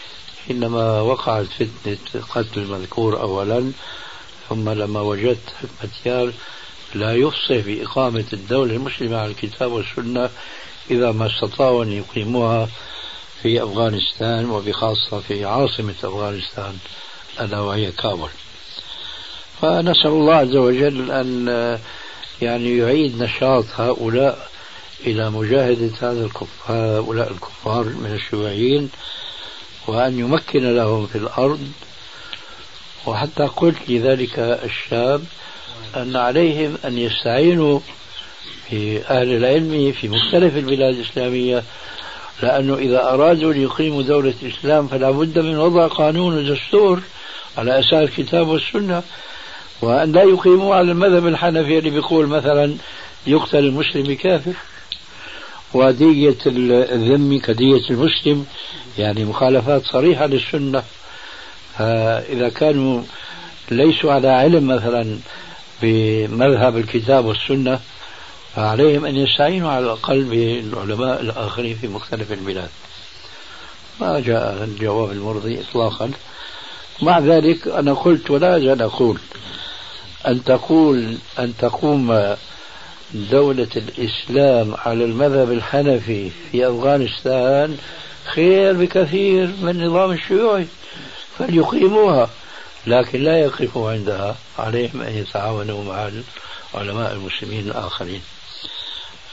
حينما 0.46 1.00
وقعت 1.00 1.46
فتنة 1.46 2.22
قتل 2.30 2.60
المذكور 2.60 3.20
أولا 3.20 3.72
ثم 4.48 4.68
لما 4.68 5.00
وجدت 5.00 5.54
حكمة 5.82 6.32
لا 6.94 7.14
يفصح 7.14 7.56
بإقامة 7.66 8.24
الدولة 8.32 8.74
المسلمة 8.74 9.18
على 9.18 9.30
الكتاب 9.30 9.72
والسنة 9.72 10.30
إذا 10.90 11.12
ما 11.12 11.26
استطاعوا 11.26 11.84
أن 11.84 11.92
يقيموها 11.92 12.68
في 13.42 13.62
أفغانستان 13.62 14.50
وبخاصة 14.50 15.20
في 15.20 15.44
عاصمة 15.44 15.94
أفغانستان 16.04 16.76
ألا 17.40 17.60
وهي 17.60 17.92
كابول. 17.92 18.30
فنسأل 19.62 20.10
الله 20.10 20.34
عز 20.34 20.56
وجل 20.56 21.10
أن 21.10 21.78
يعني 22.42 22.78
يعيد 22.78 23.22
نشاط 23.22 23.64
هؤلاء 23.76 24.48
إلى 25.06 25.30
مجاهدة 25.30 25.90
هذا 26.00 26.24
الكفار 26.24 26.98
هؤلاء 26.98 27.32
الكفار 27.32 27.84
من 27.84 28.10
الشيوعيين 28.14 28.90
وأن 29.86 30.18
يمكن 30.18 30.76
لهم 30.76 31.06
في 31.06 31.18
الأرض. 31.18 31.72
وحتى 33.06 33.42
قلت 33.42 33.78
لذلك 33.88 34.38
الشاب 34.38 35.24
أن 35.96 36.16
عليهم 36.16 36.78
أن 36.84 36.98
يستعينوا 36.98 37.80
بأهل 38.72 39.36
العلم 39.36 39.92
في 39.92 40.08
مختلف 40.08 40.56
البلاد 40.56 40.94
الإسلامية 40.94 41.62
لأنه 42.42 42.74
إذا 42.74 43.08
أرادوا 43.14 43.52
أن 43.52 43.62
يقيموا 43.62 44.02
دولة 44.02 44.34
الإسلام 44.42 44.88
فلا 44.88 45.10
بد 45.10 45.38
من 45.38 45.58
وضع 45.58 45.86
قانون 45.86 46.38
ودستور 46.38 47.00
على 47.58 47.78
أساس 47.78 47.92
الكتاب 47.94 48.48
والسنة. 48.48 49.02
وأن 49.82 50.12
لا 50.12 50.22
يقيموا 50.22 50.74
على 50.74 50.92
المذهب 50.92 51.26
الحنفي 51.26 51.78
اللي 51.78 51.90
بيقول 51.90 52.26
مثلا 52.26 52.74
يقتل 53.26 53.58
المسلم 53.58 54.02
بكافر 54.02 54.52
ودية 55.74 56.36
الذم 56.46 57.38
كدية 57.38 57.90
المسلم 57.90 58.46
يعني 58.98 59.24
مخالفات 59.24 59.86
صريحة 59.86 60.26
للسنة. 60.26 60.82
فإذا 61.78 62.48
كانوا 62.48 63.02
ليسوا 63.70 64.12
على 64.12 64.28
علم 64.28 64.66
مثلا 64.66 65.18
بمذهب 65.82 66.76
الكتاب 66.76 67.24
والسنة 67.24 67.80
فعليهم 68.56 69.04
أن 69.04 69.16
يستعينوا 69.16 69.70
على 69.70 69.84
الأقل 69.84 70.24
بالعلماء 70.24 71.20
الآخرين 71.20 71.76
في 71.80 71.88
مختلف 71.88 72.32
البلاد. 72.32 72.68
ما 74.00 74.20
جاء 74.20 74.64
الجواب 74.64 75.10
المرضي 75.12 75.60
إطلاقا. 75.60 76.10
مع 77.02 77.18
ذلك 77.18 77.68
أنا 77.68 77.92
قلت 77.92 78.30
ولا 78.30 78.56
أزال 78.56 78.82
أقول 78.82 79.18
أن 80.26 80.44
تقول 80.44 81.16
أن 81.38 81.52
تقوم 81.58 82.36
دولة 83.14 83.68
الإسلام 83.76 84.74
على 84.86 85.04
المذهب 85.04 85.52
الحنفي 85.52 86.30
في 86.52 86.68
أفغانستان 86.68 87.78
خير 88.24 88.72
بكثير 88.72 89.50
من 89.62 89.68
النظام 89.68 90.10
الشيوعي 90.10 90.66
فليقيموها. 91.38 92.30
لكن 92.86 93.24
لا 93.24 93.38
يقفوا 93.38 93.90
عندها 93.92 94.36
عليهم 94.58 95.02
أن 95.02 95.18
يتعاونوا 95.18 95.84
مع 95.84 96.10
علماء 96.74 97.12
المسلمين 97.12 97.68
الآخرين. 97.68 98.22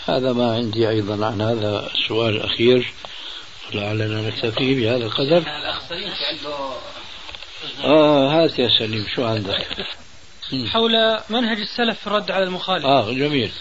هذا 0.08 0.34
ما 0.34 0.53
عندي 0.53 0.89
أيضا 0.89 1.25
عن 1.25 1.41
هذا 1.41 1.89
السؤال 1.93 2.36
الأخير. 2.36 2.93
لعلنا 3.73 4.21
نكتفي 4.21 4.75
بهذا 4.75 5.05
القدر. 5.05 5.43
آه 7.84 8.43
هات 8.43 8.60
يا 8.60 8.69
سليم 8.79 9.05
شو 9.15 9.25
عندك؟ 9.25 9.67
حول 10.67 11.19
منهج 11.29 11.60
السلف 11.60 11.99
في 11.99 12.08
الرد 12.08 12.31
على 12.31 12.43
المخالف. 12.43 12.86
آه 12.86 13.12
جميل. 13.12 13.51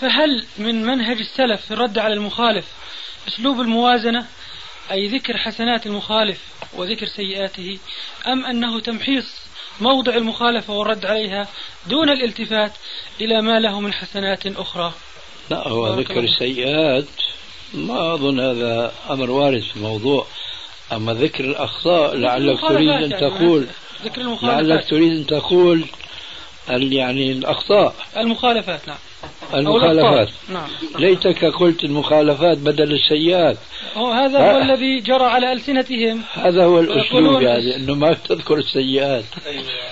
فهل 0.00 0.46
من 0.58 0.82
منهج 0.82 1.18
السلف 1.18 1.60
في 1.60 1.70
الرد 1.70 1.98
على 1.98 2.14
المخالف 2.14 2.64
أسلوب 3.28 3.60
الموازنة؟ 3.60 4.26
أي 4.90 5.08
ذكر 5.08 5.36
حسنات 5.36 5.86
المخالف 5.86 6.38
وذكر 6.76 7.06
سيئاته 7.06 7.78
أم 8.26 8.46
أنه 8.46 8.80
تمحيص 8.80 9.44
موضع 9.80 10.14
المخالفة 10.14 10.72
والرد 10.72 11.06
عليها 11.06 11.48
دون 11.86 12.10
الالتفات 12.10 12.72
إلى 13.20 13.42
ما 13.42 13.60
له 13.60 13.80
من 13.80 13.92
حسنات 13.92 14.46
أخرى؟ 14.46 14.92
لا 15.50 15.68
هو 15.68 15.94
ذكر 15.94 16.20
السيئات. 16.20 17.04
ما 17.74 18.14
أظن 18.14 18.40
هذا 18.40 18.92
أمر 19.10 19.30
وارد 19.30 19.62
في 19.62 19.76
الموضوع. 19.76 20.26
أما 20.92 21.14
ذكر 21.14 21.44
الأخطاء 21.44 22.16
لعلك 22.16 22.60
تريد 22.60 22.88
أن 22.88 23.10
يعني 23.10 23.20
تقول 23.20 23.66
لعلك 24.42 24.88
تريد 24.90 25.12
أن 25.12 25.26
تقول 25.26 25.84
يعني 26.68 27.32
الأخطاء. 27.32 27.94
المخالفات 28.16 28.88
نعم. 28.88 28.96
المخالفات. 29.54 30.28
نعم. 30.48 30.68
ليتك 30.98 31.44
قلت 31.44 31.84
المخالفات 31.84 32.58
بدل 32.58 32.92
السيئات. 32.92 33.56
هو 33.94 34.12
هذا 34.12 34.52
هو 34.52 34.58
الذي 34.58 35.00
جرى 35.00 35.24
على 35.24 35.52
ألسنتهم. 35.52 36.22
هذا 36.32 36.64
هو 36.64 36.80
الأسلوب 36.80 37.42
يعني 37.42 37.76
أنه 37.76 37.94
ما 37.94 38.14
تذكر 38.28 38.54
السيئات. 38.54 39.24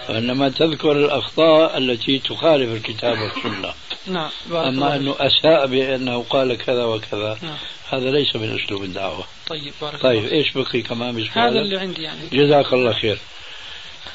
وإنما 0.08 0.48
تذكر 0.48 0.92
الأخطاء 0.92 1.78
التي 1.78 2.18
تخالف 2.18 2.76
الكتاب 2.76 3.18
والسنة. 3.18 3.74
نعم 4.06 4.30
أما 4.50 4.96
أنه 4.96 5.14
أساء 5.20 5.66
بأنه 5.66 6.24
قال 6.30 6.54
كذا 6.54 6.84
وكذا 6.84 7.38
نعم. 7.42 7.56
هذا 7.90 8.10
ليس 8.10 8.36
من 8.36 8.58
أسلوب 8.64 8.82
الدعوة. 8.82 9.24
طيب 9.48 9.72
بارك 9.82 10.02
طيب 10.02 10.24
إيش 10.24 10.52
بقي 10.52 10.82
كمان 10.82 11.26
هذا 11.32 11.60
اللي 11.60 11.78
عندي 11.78 12.02
يعني. 12.02 12.20
جزاك 12.32 12.72
الله 12.72 12.92
خير. 12.92 13.18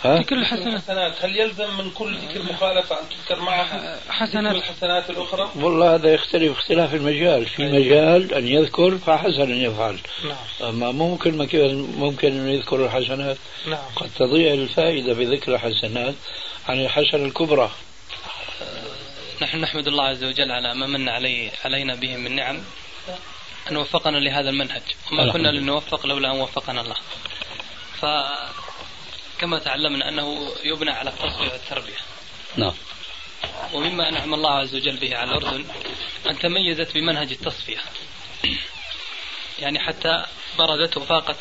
ذكر 0.06 0.36
الحسنات 0.36 1.26
هل 1.26 1.36
يلزم 1.36 1.78
من 1.78 1.92
كل 1.92 2.18
ذكر 2.18 2.44
مخالفة 2.44 3.00
أن 3.00 3.10
تذكر 3.10 3.42
معها 3.42 4.00
حسنات 4.10 4.56
الحسنات 4.56 5.10
الأخرى؟ 5.10 5.52
والله 5.56 5.96
هذا 5.96 6.14
يختلف 6.14 6.58
اختلاف 6.58 6.94
المجال، 6.94 7.46
في 7.46 7.64
أيوة. 7.64 7.76
مجال 7.76 8.34
أن 8.34 8.48
يذكر 8.48 8.98
فحسن 8.98 9.42
أن 9.42 9.58
يفعل. 9.58 10.00
نعم. 10.26 10.70
أما 10.70 10.92
ممكن 10.92 11.38
ممكن 11.98 12.28
أن 12.28 12.50
يذكر 12.50 12.86
الحسنات. 12.86 13.38
نعم. 13.68 13.80
قد 13.96 14.10
تضيع 14.18 14.54
الفائدة 14.54 15.14
بذكر 15.14 15.56
الحسنات 15.56 16.16
عن 16.70 16.82
الحسنة 16.82 17.26
الكبرى. 17.26 17.72
نحن 19.42 19.62
نحمد 19.62 19.88
الله 19.88 20.04
عز 20.04 20.24
وجل 20.24 20.52
على 20.52 20.76
ما 20.76 20.88
من 20.88 21.10
علي 21.10 21.52
علينا 21.66 21.96
به 21.96 22.16
من 22.16 22.36
نعم 22.36 22.62
أن 23.72 23.78
وفقنا 23.78 24.18
لهذا 24.18 24.50
المنهج 24.50 24.82
وما 25.12 25.32
كنا 25.32 25.48
لنوفق 25.48 26.06
لولا 26.06 26.32
أن 26.32 26.40
وفقنا 26.40 26.82
الله 26.82 26.96
ف 28.02 28.06
كما 29.40 29.60
تعلمنا 29.60 30.10
أنه 30.10 30.52
يبنى 30.64 30.92
على 30.92 31.10
التصفية 31.10 31.52
والتربية. 31.52 31.98
نعم. 32.56 32.74
ومما 33.74 34.10
أنعم 34.10 34.34
الله 34.34 34.52
عز 34.52 34.76
وجل 34.76 34.98
به 34.98 35.18
على 35.18 35.32
الأردن 35.32 35.66
أن 36.30 36.40
تميزت 36.40 36.94
بمنهج 36.94 37.32
التصفية. 37.32 37.78
يعني 39.60 39.80
حتى 39.80 40.26
بردت 40.58 40.98
وفاقت 40.98 41.36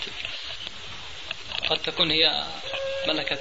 قد 1.70 1.78
تكون 1.78 2.11
هي 2.11 2.44
ملكة 3.09 3.38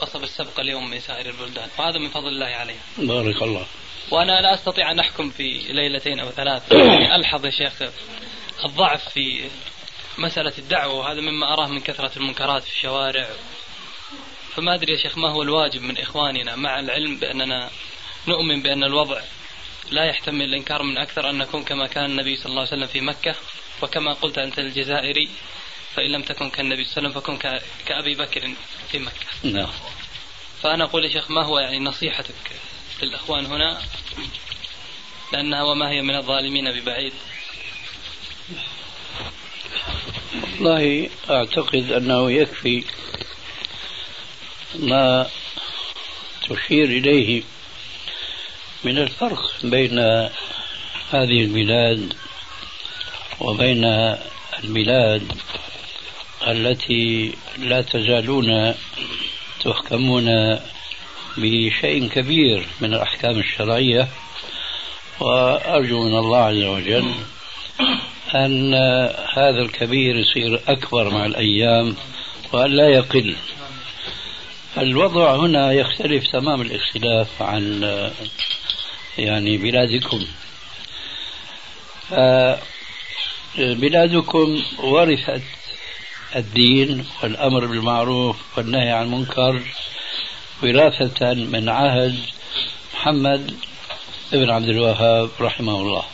قصب 0.00 0.22
السبق 0.22 0.60
اليوم 0.60 0.90
من 0.90 1.00
سائر 1.00 1.26
البلدان. 1.26 1.68
وهذا 1.78 1.98
من 1.98 2.08
فضل 2.08 2.28
الله 2.28 2.46
عليها. 2.46 2.82
بارك 2.98 3.42
الله. 3.42 3.66
وأنا 4.10 4.40
لا 4.40 4.54
أستطيع 4.54 4.90
أن 4.90 4.98
أحكم 4.98 5.30
في 5.30 5.58
ليلتين 5.58 6.20
أو 6.20 6.30
ثلاث. 6.30 6.72
يعني 6.90 7.16
ألحظ 7.16 7.46
يا 7.46 7.50
شيخ 7.50 7.72
الضعف 8.64 9.08
في 9.08 9.50
مسألة 10.18 10.52
الدعوة. 10.58 10.94
وهذا 10.94 11.20
مما 11.20 11.52
أراه 11.52 11.66
من 11.66 11.80
كثرة 11.80 12.10
المنكرات 12.16 12.62
في 12.62 12.70
الشوارع. 12.70 13.28
فما 14.56 14.74
أدري 14.74 14.92
يا 14.92 14.98
شيخ 14.98 15.18
ما 15.18 15.28
هو 15.28 15.42
الواجب 15.42 15.82
من 15.82 15.98
إخواننا 15.98 16.56
مع 16.56 16.80
العلم 16.80 17.16
بأننا 17.16 17.70
نؤمن 18.28 18.62
بأن 18.62 18.84
الوضع 18.84 19.20
لا 19.90 20.04
يحتمل 20.04 20.42
الإنكار 20.42 20.82
من 20.82 20.98
أكثر 20.98 21.30
أن 21.30 21.38
نكون 21.38 21.64
كما 21.64 21.86
كان 21.86 22.04
النبي 22.04 22.36
صلى 22.36 22.46
الله 22.46 22.60
عليه 22.60 22.70
وسلم 22.70 22.86
في 22.86 23.00
مكة. 23.00 23.34
وكما 23.82 24.12
قلت 24.12 24.38
أنت 24.38 24.58
الجزائري 24.58 25.28
فإن 25.94 26.12
لم 26.12 26.22
تكن 26.22 26.50
كالنبي 26.50 26.84
صلى 26.84 26.98
الله 26.98 27.10
عليه 27.10 27.20
وسلم 27.20 27.38
فكن 27.38 27.60
كأبي 27.86 28.14
بكر 28.14 28.54
في 28.92 28.98
مكة. 28.98 29.26
نعم. 29.42 29.70
فأنا 30.62 30.84
أقول 30.84 31.04
يا 31.04 31.10
شيخ 31.10 31.30
ما 31.30 31.44
هو 31.44 31.58
يعني 31.58 31.78
نصيحتك 31.78 32.34
للأخوان 33.02 33.46
هنا؟ 33.46 33.82
لأنها 35.32 35.62
وما 35.62 35.90
هي 35.90 36.02
من 36.02 36.14
الظالمين 36.14 36.72
ببعيد. 36.72 37.12
والله 40.42 41.10
أعتقد 41.30 41.92
أنه 41.92 42.30
يكفي 42.30 42.84
ما 44.74 45.26
تشير 46.42 46.84
إليه 46.84 47.42
من 48.84 48.98
الفرق 48.98 49.42
بين 49.62 49.98
هذه 51.10 51.40
البلاد 51.44 52.14
وبين 53.40 53.84
البلاد 54.64 55.32
التي 56.46 57.32
لا 57.58 57.82
تزالون 57.82 58.74
تحكمون 59.64 60.58
بشيء 61.36 62.08
كبير 62.08 62.66
من 62.80 62.94
الأحكام 62.94 63.38
الشرعية. 63.38 64.08
وأرجو 65.20 66.08
من 66.08 66.18
الله 66.18 66.38
عز 66.38 66.62
وجل 66.64 67.14
أن 68.34 68.74
هذا 69.32 69.62
الكبير 69.62 70.16
يصير 70.16 70.60
أكبر 70.68 71.10
مع 71.10 71.26
الأيام 71.26 71.96
وأن 72.52 72.70
لا 72.70 72.88
يقل 72.88 73.36
الوضع 74.78 75.36
هنا 75.36 75.72
يختلف 75.72 76.26
تمام 76.32 76.60
الاختلاف 76.60 77.42
عن 77.42 77.82
يعني 79.18 79.56
بلادكم. 79.56 80.26
بلادكم 83.58 84.62
ورثت 84.78 85.42
الدين 86.36 87.06
والأمر 87.22 87.66
بالمعروف 87.66 88.36
والنهي 88.56 88.90
عن 88.90 89.04
المنكر 89.06 89.62
وراثة 90.62 91.34
من 91.34 91.68
عهد 91.68 92.18
محمد 92.94 93.54
ابن 94.32 94.50
عبد 94.50 94.68
الوهاب 94.68 95.30
رحمه 95.40 95.80
الله. 95.80 96.04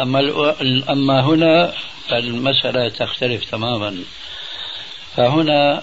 أما 0.00 0.54
أما 0.90 1.20
هنا 1.20 1.72
فالمسألة 2.08 2.88
تختلف 2.88 3.50
تماما. 3.50 4.04
فهنا 5.16 5.78
آه، 5.78 5.82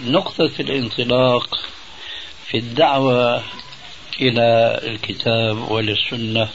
نقطة 0.00 0.50
الانطلاق 0.60 1.58
في 2.46 2.58
الدعوة 2.58 3.42
إلى 4.20 4.80
الكتاب 4.82 5.70
والسنة 5.70 6.48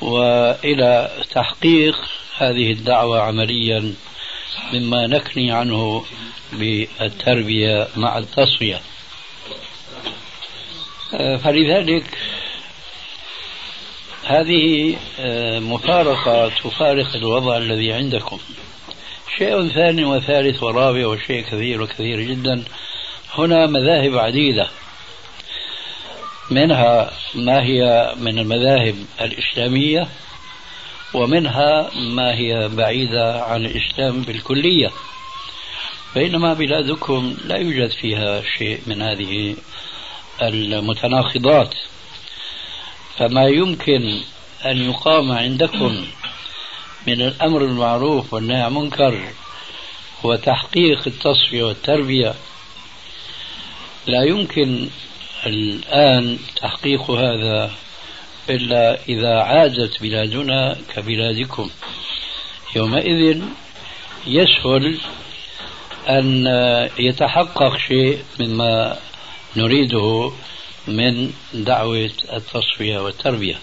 وإلى 0.00 1.10
تحقيق 1.30 1.96
هذه 2.36 2.72
الدعوة 2.72 3.20
عمليا 3.20 3.94
مما 4.72 5.06
نكني 5.06 5.52
عنه 5.52 6.04
بالتربية 6.52 7.88
مع 7.96 8.18
التصفية. 8.18 8.80
فلذلك 11.12 12.18
هذه 14.24 14.96
مفارقة 15.58 16.48
تفارق 16.48 17.16
الوضع 17.16 17.56
الذي 17.56 17.92
عندكم. 17.92 18.38
شيء 19.38 19.68
ثاني 19.68 20.04
وثالث 20.04 20.62
ورابع 20.62 21.06
وشيء 21.06 21.44
كثير 21.44 21.82
وكثير 21.82 22.20
جدا. 22.20 22.64
هنا 23.34 23.66
مذاهب 23.66 24.18
عديدة. 24.18 24.70
منها 26.50 27.10
ما 27.34 27.62
هي 27.62 28.12
من 28.16 28.38
المذاهب 28.38 28.94
الإسلامية 29.20 30.08
ومنها 31.14 31.90
ما 31.94 32.34
هي 32.34 32.68
بعيدة 32.68 33.44
عن 33.44 33.66
الإسلام 33.66 34.22
بالكلية. 34.22 34.90
بينما 36.14 36.54
بلادكم 36.54 37.36
لا 37.44 37.56
يوجد 37.56 37.90
فيها 37.90 38.42
شيء 38.58 38.80
من 38.86 39.02
هذه 39.02 39.56
المتناقضات. 40.42 41.74
فما 43.18 43.46
يمكن 43.46 44.20
أن 44.64 44.90
يقام 44.90 45.32
عندكم 45.32 46.06
من 47.06 47.22
الأمر 47.22 47.58
بالمعروف 47.58 48.34
والنهي 48.34 48.62
عن 48.62 48.68
المنكر 48.68 49.32
وتحقيق 50.22 51.02
التصفية 51.06 51.62
والتربية. 51.62 52.34
لا 54.06 54.22
يمكن 54.24 54.88
الآن 55.46 56.38
تحقيق 56.56 57.10
هذا 57.10 57.70
إلا 58.50 58.98
إذا 59.08 59.34
عادت 59.42 60.02
بلادنا 60.02 60.76
كبلادكم. 60.94 61.70
يومئذ 62.76 63.42
يسهل 64.26 64.98
أن 66.08 66.46
يتحقق 66.98 67.76
شيء 67.76 68.24
مما 68.40 68.98
نريده 69.56 70.32
من 70.88 71.32
دعوة 71.54 72.10
التصفية 72.32 72.98
والتربية. 72.98 73.58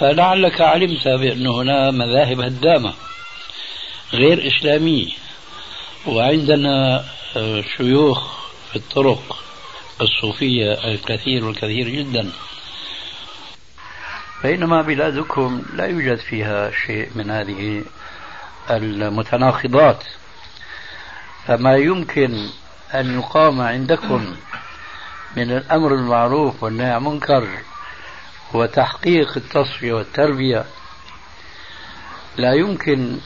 فلعلك 0.00 0.60
علمت 0.60 1.08
بأن 1.08 1.46
هنا 1.46 1.90
مذاهب 1.90 2.40
هدامة 2.40 2.94
غير 4.12 4.46
إسلامية 4.46 5.08
وعندنا 6.06 7.04
آه، 7.36 7.62
شيوخ 7.76 8.40
في 8.70 8.76
الطرق 8.76 9.36
الصوفية 10.00 10.72
الكثير 10.72 11.44
والكثير 11.44 11.88
جدا. 11.88 12.30
بينما 14.42 14.82
بلادكم 14.82 15.62
لا 15.74 15.86
يوجد 15.86 16.18
فيها 16.18 16.70
شيء 16.86 17.10
من 17.14 17.30
هذه 17.30 17.84
المتناقضات. 18.70 20.04
فما 21.46 21.76
يمكن 21.76 22.48
أن 22.94 23.18
يقام 23.18 23.60
عندكم 23.60 24.36
من 25.36 25.50
الأمر 25.50 25.94
المعروف 25.94 26.62
والنهي 26.62 26.90
عن 26.90 26.96
المنكر 26.96 27.48
وتحقيق 28.54 29.36
التصفية 29.36 29.92
والتربية. 29.92 30.64
لا 32.36 32.52
يمكن 32.52 33.18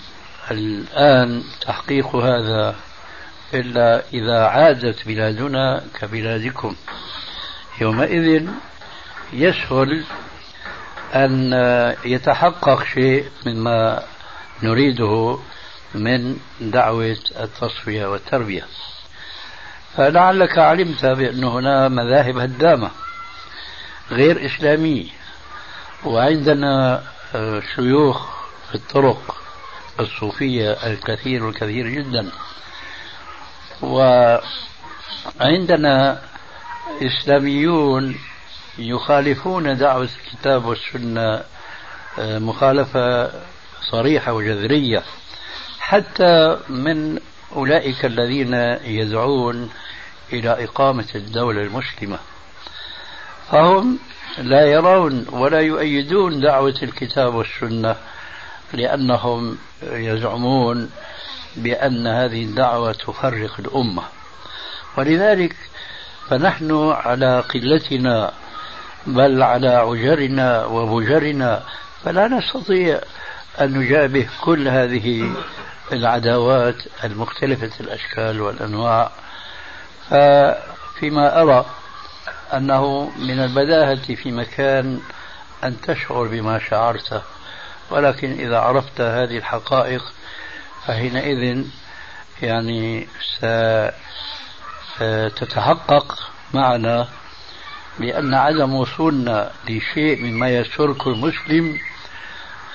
الآن 0.50 1.42
تحقيق 1.60 2.16
هذا 2.16 2.76
إلا 3.54 4.02
إذا 4.12 4.46
عادت 4.46 5.06
بلادنا 5.06 5.84
كبلادكم. 6.00 6.76
يومئذ 7.80 8.48
يسهل 9.32 10.04
أن 11.14 11.52
يتحقق 12.04 12.84
شيء 12.84 13.30
مما 13.46 14.02
نريده 14.62 15.38
من 15.94 16.36
دعوة 16.60 17.16
التصفية 17.40 18.06
والتربية. 18.06 18.66
فلعلك 19.96 20.58
علمت 20.58 21.06
بأن 21.06 21.44
هنا 21.44 21.88
مذاهب 21.88 22.38
هدامة. 22.38 22.90
غير 24.10 24.46
إسلامية 24.46 25.10
وعندنا 26.04 27.02
آه، 27.34 27.62
شيوخ 27.76 28.26
في 28.68 28.74
الطرق 28.74 29.36
الصوفية 30.00 30.70
الكثير 30.70 31.44
والكثير 31.44 31.88
جدا. 31.88 32.30
وعندنا 35.40 36.22
إسلاميون 37.02 38.18
يخالفون 38.78 39.76
دعوة 39.76 40.08
الكتاب 40.26 40.64
والسنة 40.64 41.42
آه، 42.18 42.38
مخالفة 42.38 43.30
صريحة 43.90 44.32
وجذرية. 44.32 45.02
حتى 45.80 46.58
من 46.68 47.18
أولئك 47.56 48.04
الذين 48.04 48.54
يدعون 48.84 49.70
إلى 50.32 50.64
إقامة 50.64 51.08
الدولة 51.14 51.62
المسلمة. 51.62 52.18
فهم 53.54 53.98
لا 54.38 54.66
يرون 54.66 55.26
ولا 55.32 55.60
يؤيدون 55.60 56.40
دعوة 56.40 56.74
الكتاب 56.82 57.34
والسنة 57.34 57.96
لأنهم 58.72 59.58
يزعمون 59.82 60.90
بأن 61.56 62.06
هذه 62.06 62.44
الدعوة 62.44 62.92
تفرق 62.92 63.54
الأمة. 63.58 64.02
ولذلك 64.98 65.56
فنحن 66.28 66.90
على 66.90 67.40
قلتنا 67.40 68.32
بل 69.06 69.42
على 69.42 69.68
عجرنا 69.68 70.64
وبجرنا 70.64 71.62
فلا 72.04 72.28
نستطيع 72.28 73.00
أن 73.60 73.78
نجابه 73.78 74.28
كل 74.44 74.68
هذه 74.68 75.32
العداوات 75.92 76.76
المختلفة 77.04 77.80
الأشكال 77.80 78.40
والأنواع. 78.40 79.10
ففيما 80.10 81.42
أرى 81.42 81.66
أنه 82.52 83.10
من 83.18 83.40
البداهة 83.40 84.14
في 84.14 84.32
مكان 84.32 85.00
أن 85.64 85.80
تشعر 85.80 86.26
بما 86.26 86.58
شعرته 86.58 87.22
ولكن 87.90 88.32
إذا 88.32 88.58
عرفت 88.58 89.00
هذه 89.00 89.38
الحقائق 89.38 90.12
فحينئذ 90.86 91.64
يعني 92.42 93.08
ستتحقق 94.96 96.18
معنا 96.54 97.08
بأن 97.98 98.34
عدم 98.34 98.74
وصولنا 98.74 99.50
لشيء 99.68 100.22
مما 100.22 100.48
يسر 100.48 100.92
كل 100.92 101.10
مسلم 101.10 101.78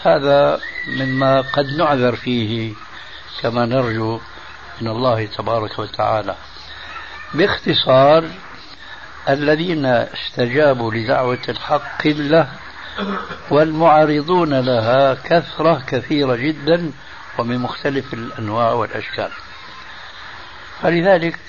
هذا 0.04 0.60
مما 0.88 1.42
قد 1.42 1.66
نعذر 1.66 2.16
فيه 2.16 2.74
كما 3.42 3.66
نرجو 3.66 4.20
من 4.82 4.88
الله 4.88 5.26
تبارك 5.26 5.80
وتعالى. 5.80 6.36
باختصار 7.34 8.30
الذين 9.30 9.86
استجابوا 9.86 10.94
لدعوة 10.94 11.40
الحق 11.50 12.08
له 12.08 12.48
والمعارضون 13.52 14.60
لها 14.60 15.14
كثرة 15.14 15.84
كثيرة 15.88 16.36
جدا 16.36 16.92
ومن 17.38 17.58
مختلف 17.58 18.14
الأنواع 18.14 18.72
والأشكال. 18.72 19.30
فلذلك 20.82 21.40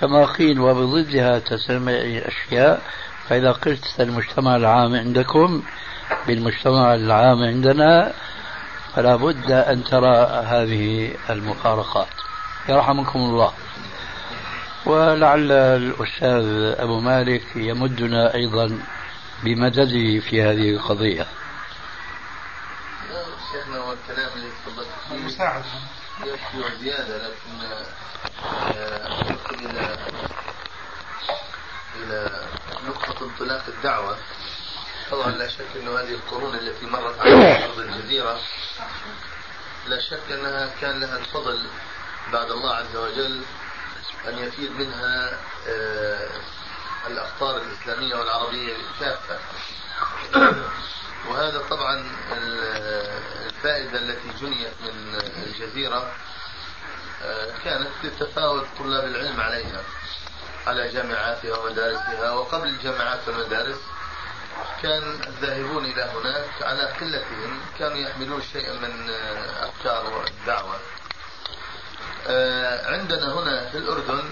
كما 0.00 0.26
قيل 0.26 0.60
وبضدها 0.60 1.38
تسمع 1.38 1.92
أشياء 1.92 2.82
فإذا 3.28 3.52
قلت 3.52 4.00
المجتمع 4.00 4.56
العام 4.56 4.94
عندكم 4.94 5.62
بالمجتمع 6.26 6.94
العام 6.94 7.42
عندنا 7.42 8.12
فلا 8.94 9.16
بد 9.16 9.50
أن 9.52 9.84
ترى 9.84 10.16
هذه 10.46 11.10
المفارقات. 11.30 12.08
يرحمكم 12.68 13.18
الله. 13.18 13.52
ولعل 14.88 15.52
الأستاذ 15.52 16.74
أبو 16.80 17.00
مالك 17.00 17.56
يمدنا 17.56 18.34
أيضا 18.34 18.80
بمدده 19.44 20.20
في 20.20 20.42
هذه 20.42 20.70
القضية. 20.70 21.26
شيخنا 23.52 23.78
والكلام 23.84 24.30
اللي 24.36 24.48
تفضلت 24.50 24.88
فيه 25.08 25.16
مساعدة 25.16 25.64
يكفي 26.26 26.58
وزيادة 26.58 27.28
لكن 27.28 27.66
آه، 28.76 29.22
ندخل 29.22 29.54
إلى 29.66 29.96
إلى 31.96 32.30
نقطة 32.88 33.24
انطلاق 33.24 33.64
الدعوة. 33.68 34.16
طبعا 35.10 35.30
لا 35.30 35.48
شك 35.48 35.76
أن 35.76 35.88
هذه 35.88 36.14
القرون 36.14 36.54
التي 36.54 36.86
مرت 36.86 37.20
على 37.20 37.64
أرض 37.64 37.78
الجزيرة 37.78 38.38
لا 39.86 40.00
شك 40.00 40.32
أنها 40.32 40.70
كان 40.80 41.00
لها 41.00 41.18
الفضل 41.18 41.66
بعد 42.32 42.50
الله 42.50 42.74
عز 42.74 42.96
وجل 42.96 43.42
أن 44.26 44.38
يفيد 44.38 44.70
منها 44.70 45.38
آه، 45.68 46.28
الأقطار 47.06 47.56
الإسلامية 47.62 48.14
والعربية 48.14 48.76
كافة 49.00 49.38
وهذا 51.28 51.58
طبعا 51.70 52.04
الفائدة 52.32 53.98
التي 53.98 54.28
جنيت 54.40 54.72
من 54.82 55.20
الجزيرة 55.46 56.12
آه، 57.22 57.52
كانت 57.64 57.90
لتفاوت 58.04 58.66
طلاب 58.78 59.04
العلم 59.04 59.40
عليها 59.40 59.82
على 60.66 60.88
جامعاتها 60.88 61.58
ومدارسها. 61.58 62.30
وقبل 62.32 62.68
الجامعات 62.68 63.28
والمدارس 63.28 63.80
كان 64.82 65.02
الذاهبون 65.26 65.84
إلى 65.84 66.02
هناك 66.02 66.62
على 66.62 66.82
قلتهم 66.82 67.60
كانوا 67.78 67.96
يحملون 67.96 68.42
شيئا 68.52 68.72
من 68.72 69.10
أفكار 69.60 70.24
الدعوة 70.26 70.74
آه، 70.74 70.97
عندنا 72.86 73.32
هنا 73.34 73.68
في 73.70 73.78
الأردن 73.78 74.22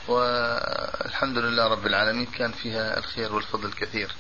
والحمد 0.09 1.39
لله 1.39 1.67
رب 1.69 1.87
العالمين 1.87 2.27
كان 2.27 2.53
فيها 2.53 2.99
الخير 2.99 3.35
والفضل 3.35 3.73
كثير. 3.73 4.15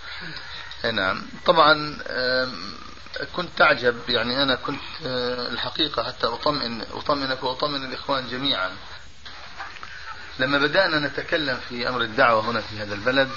نعم. 0.92 1.22
طبعا 1.46 1.98
كنت 3.36 3.48
تعجب. 3.56 3.96
يعني 4.08 4.42
أنا 4.42 4.54
كنت 4.54 4.80
آه، 5.06 5.48
الحقيقة 5.48 6.02
حتى 6.02 6.26
أطمئن 6.26 6.80
أطمئنك 6.92 7.42
وأطمئن 7.42 7.84
الإخوان 7.84 8.28
جميعا. 8.28 8.70
لما 10.38 10.58
بدأنا 10.58 10.98
نتكلم 10.98 11.58
في 11.68 11.88
أمر 11.88 12.02
الدعوة 12.02 12.50
هنا 12.50 12.60
في 12.60 12.78
هذا 12.78 12.94
البلد 12.94 13.30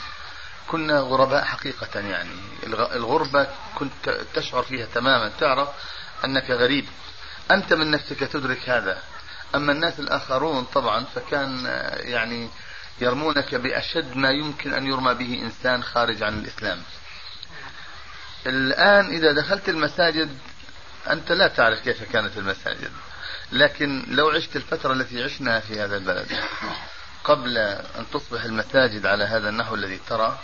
كنا 0.68 1.00
غرباء 1.00 1.44
حقيقة 1.44 2.00
يعني. 2.00 2.36
الغربة 2.68 3.48
كنت 3.76 4.10
تشعر 4.34 4.64
فيها 4.64 4.86
تماما. 4.86 5.32
تعرف 5.40 5.70
أنك 6.26 6.52
غريب. 6.52 6.86
أنت 7.52 7.74
من 7.74 7.92
نفسك 7.92 8.20
تدرك 8.20 8.70
هذا. 8.70 9.02
أما 9.56 9.72
الناس 9.72 10.00
الآخرون 10.00 10.64
طبعا 10.64 11.06
فكان 11.16 11.66
يعني 12.00 12.50
يرمونك 13.02 13.56
بأشد 13.56 14.16
ما 14.16 14.30
يمكن 14.30 14.74
أن 14.74 14.88
يرمى 14.88 15.14
به 15.14 15.42
إنسان 15.42 15.84
خارج 15.84 16.24
عن 16.24 16.40
الإسلام. 16.40 16.82
الآن 18.48 19.06
إذا 19.06 19.32
دخلت 19.32 19.70
المساجد 19.70 20.38
أنت 21.10 21.32
لا 21.32 21.48
تعرف 21.48 21.80
كيف 21.80 22.04
كانت 22.04 22.38
المساجد. 22.38 22.92
لكن 23.52 24.06
لو 24.08 24.30
عشت 24.30 24.56
الفترة 24.56 24.94
التي 24.94 25.24
عشناها 25.24 25.60
في 25.60 25.82
هذا 25.82 25.98
البلد 25.98 26.28
قبل 27.24 27.58
أن 27.58 28.06
تصبح 28.14 28.44
المساجد 28.44 29.06
على 29.06 29.24
هذا 29.24 29.50
النحو 29.50 29.76
الذي 29.76 30.00
ترى 30.10 30.40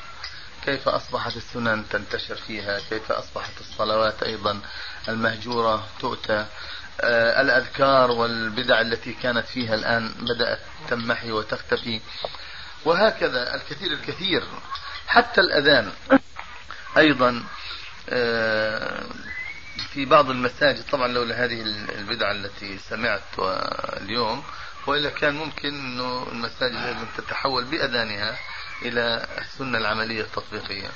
كيف 0.65 0.87
أصبحت 0.87 1.37
السنن 1.37 1.89
تنتشر 1.89 2.35
فيها؟ 2.35 2.79
كيف 2.89 3.11
أصبحت 3.11 3.59
الصلوات 3.59 4.23
أيضا 4.23 4.59
المهجورة 5.09 5.87
تؤتى؟ 5.99 6.45
آه 7.01 7.41
الأذكار 7.41 8.11
والبدع 8.11 8.81
التي 8.81 9.13
كانت 9.13 9.47
فيها 9.47 9.75
الآن 9.75 10.11
بدأت 10.19 10.59
تنمحي 10.89 11.31
وتختفي. 11.31 12.01
وهكذا 12.85 13.55
الكثير 13.55 13.91
الكثير 13.91 14.43
حتى 15.07 15.41
الأذان 15.41 15.91
أيضا 16.97 17.43
آه 18.09 19.03
في 19.95 20.05
بعض 20.05 20.29
المساجد 20.29 20.83
طبعا 20.91 21.07
لولا 21.07 21.45
هذه 21.45 21.61
البدعة 21.99 22.31
التي 22.31 22.77
سمعت 22.77 23.39
اليوم 24.01 24.43
وإلا 24.87 25.09
كان 25.09 25.35
ممكن 25.35 25.69
أنه 25.69 26.27
المساجد 26.31 27.07
تتحول 27.17 27.65
بأذانها 27.65 28.37
إلى 28.81 29.27
السنة 29.37 29.77
العملية 29.77 30.21
التطبيقية. 30.21 30.89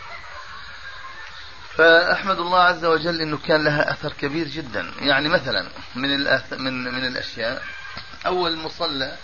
فأحمد 1.75 2.39
الله 2.39 2.59
عز 2.59 2.85
وجل 2.85 3.21
أنه 3.21 3.37
كان 3.37 3.63
لها 3.63 3.91
أثر 3.91 4.13
كبير 4.13 4.47
جدا. 4.47 4.91
يعني 4.99 5.29
مثلا 5.29 5.69
من 5.95 6.09
من 6.57 6.83
من 6.83 7.05
الأشياء 7.05 7.63
أول 8.25 8.57
مصلى 8.57 9.17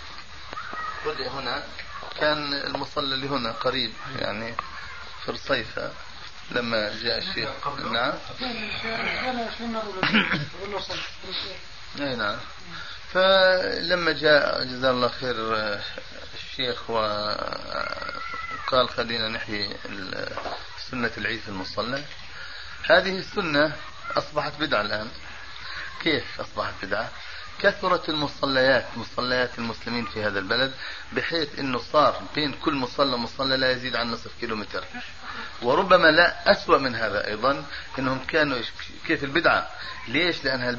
هنا 1.06 1.62
كان 2.20 2.54
المصلى 2.54 3.14
اللي 3.14 3.28
هنا 3.28 3.52
قريب 3.52 3.92
يعني 4.18 4.54
في 5.24 5.28
الصيفة 5.28 5.92
لما 6.50 7.02
جاء 7.02 7.18
الشيخ. 7.18 7.48
نعم. 7.92 8.12
اي 12.00 12.16
نعم. 12.22 12.38
فلما 13.12 14.12
جاء 14.12 14.64
جزاه 14.64 14.90
الله 14.90 15.08
خير 15.08 15.36
الشيخ 16.34 16.90
وقال 16.90 18.88
خلينا 18.96 19.28
نحيي 19.28 19.76
سنة 20.90 21.10
العيد 21.18 21.40
في 21.40 21.48
المصلى. 21.48 22.04
هذه 22.90 23.18
السنة 23.18 23.76
أصبحت 24.16 24.52
بدعة 24.60 24.80
الآن. 24.80 25.08
كيف 26.02 26.40
أصبحت 26.40 26.74
بدعة؟ 26.84 27.10
كثرت 27.58 28.08
المصليات 28.08 28.84
مصليات 28.96 29.58
المسلمين 29.58 30.06
في 30.06 30.24
هذا 30.24 30.38
البلد 30.38 30.72
بحيث 31.12 31.58
إنه 31.58 31.78
صار 31.78 32.22
بين 32.34 32.52
كل 32.52 32.74
مصلى 32.74 33.14
ومصلى 33.14 33.56
لا 33.56 33.70
يزيد 33.70 33.96
عن 33.96 34.10
نصف 34.10 34.30
كيلومتر. 34.40 34.84
وربما 35.62 36.08
لا 36.10 36.52
أسوأ 36.52 36.78
من 36.78 36.94
هذا 36.94 37.26
أيضا 37.26 37.64
أنهم 37.98 38.24
كانوا 38.28 38.58
كيف 39.06 39.24
البدعة؟ 39.24 39.70
ليش؟ 40.08 40.44
لأنها 40.44 40.70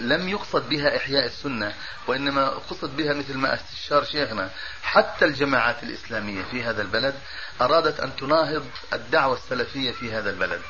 لم 0.00 0.28
يقصد 0.28 0.68
بها 0.68 0.96
إحياء 0.96 1.26
السنة 1.26 1.74
وإنما 2.06 2.48
قصد 2.48 2.96
بها 2.96 3.14
مثل 3.14 3.34
ما 3.38 3.54
استشار 3.54 4.04
شيخنا. 4.04 4.50
حتى 4.82 5.24
الجماعات 5.24 5.82
الإسلامية 5.82 6.42
في 6.42 6.62
هذا 6.62 6.82
البلد 6.82 7.14
أرادت 7.60 8.00
أن 8.00 8.16
تناهض 8.16 8.64
الدعوة 8.92 9.34
السلفية 9.34 9.92
في 9.92 10.12
هذا 10.12 10.30
البلد. 10.30 10.60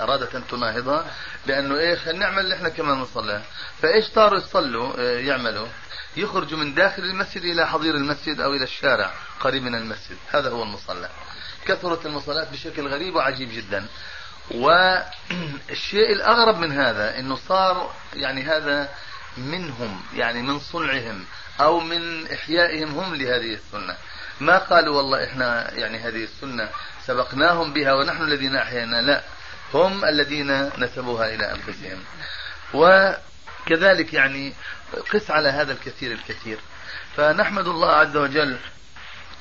أرادت 0.00 0.34
أن 0.34 0.46
تناهضها 0.46 1.06
بأنه 1.46 1.78
إيه 1.78 1.94
خلينا 1.94 2.18
نعمل 2.18 2.38
اللي 2.38 2.54
إحنا 2.54 2.68
كمان 2.68 2.98
نصلي. 2.98 3.42
فإيش 3.82 4.04
صاروا 4.04 4.38
يصلوا؟ 4.38 4.92
آه، 4.98 5.18
يعملوا؟ 5.18 5.66
يخرجوا 6.16 6.58
من 6.58 6.74
داخل 6.74 7.02
المسجد 7.02 7.42
إلى 7.42 7.66
حضير 7.66 7.94
المسجد 7.94 8.40
أو 8.40 8.52
إلى 8.52 8.64
الشارع 8.64 9.12
قريب 9.40 9.62
من 9.62 9.74
المسجد. 9.74 10.16
هذا 10.32 10.50
هو 10.50 10.62
المصلى. 10.62 11.08
كثرت 11.68 12.06
المصلات 12.06 12.52
بشكل 12.52 12.88
غريب 12.88 13.14
وعجيب 13.14 13.48
جدا. 13.52 13.86
والشيء 14.50 16.12
الأغرب 16.12 16.58
من 16.58 16.72
هذا 16.72 17.18
أنه 17.18 17.36
صار 17.36 17.94
يعني 18.14 18.42
هذا 18.42 18.88
منهم 19.36 20.02
يعني 20.14 20.42
من 20.42 20.60
صنعهم 20.60 21.24
أو 21.60 21.80
من 21.80 22.26
إحيائهم 22.32 22.98
هم 22.98 23.14
لهذه 23.14 23.54
السنة. 23.54 23.96
ما 24.40 24.58
قالوا 24.58 24.96
والله 24.96 25.24
إحنا 25.24 25.74
يعني 25.74 25.98
هذه 25.98 26.24
السنة 26.24 26.68
سبقناهم 27.06 27.72
بها 27.72 27.92
ونحن 27.92 28.22
الذين 28.22 28.56
أحيانا 28.56 29.02
لا 29.02 29.22
هم 29.74 30.04
الذين 30.04 30.70
نسبوها 30.78 31.34
إلى 31.34 31.52
أنفسهم. 31.52 32.04
وكذلك 32.74 34.14
يعني 34.14 34.54
قس 35.12 35.30
على 35.30 35.48
هذا 35.48 35.72
الكثير 35.72 36.12
الكثير. 36.12 36.58
فنحمد 37.16 37.66
الله 37.66 37.92
عز 37.92 38.16
وجل 38.16 38.58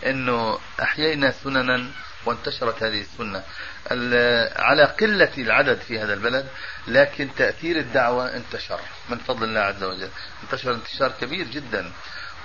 أنه 0.05 0.59
أحيينا 0.81 1.31
سننا 1.31 1.87
وانتشرت 2.25 2.83
هذه 2.83 3.01
السنة. 3.01 3.43
على 4.55 4.83
قلة 4.83 5.31
العدد 5.37 5.79
في 5.79 5.99
هذا 5.99 6.13
البلد 6.13 6.47
لكن 6.87 7.29
تأثير 7.37 7.77
الدعوة 7.77 8.35
انتشر 8.35 8.79
من 9.09 9.17
فضل 9.17 9.43
الله 9.43 9.59
عز 9.59 9.83
وجل. 9.83 10.09
انتشر 10.43 10.73
انتشار 10.73 11.11
كبير 11.21 11.47
جدا. 11.47 11.91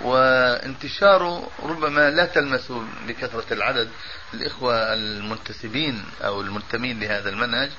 وانتشاره 0.01 1.51
ربما 1.63 2.09
لا 2.09 2.25
تلمسه 2.25 2.85
بكثرة 3.07 3.53
العدد 3.53 3.89
الإخوة 4.33 4.93
المنتسبين 4.93 6.05
أو 6.21 6.41
المنتمين 6.41 6.99
لهذا 6.99 7.29
المنهج 7.29 7.69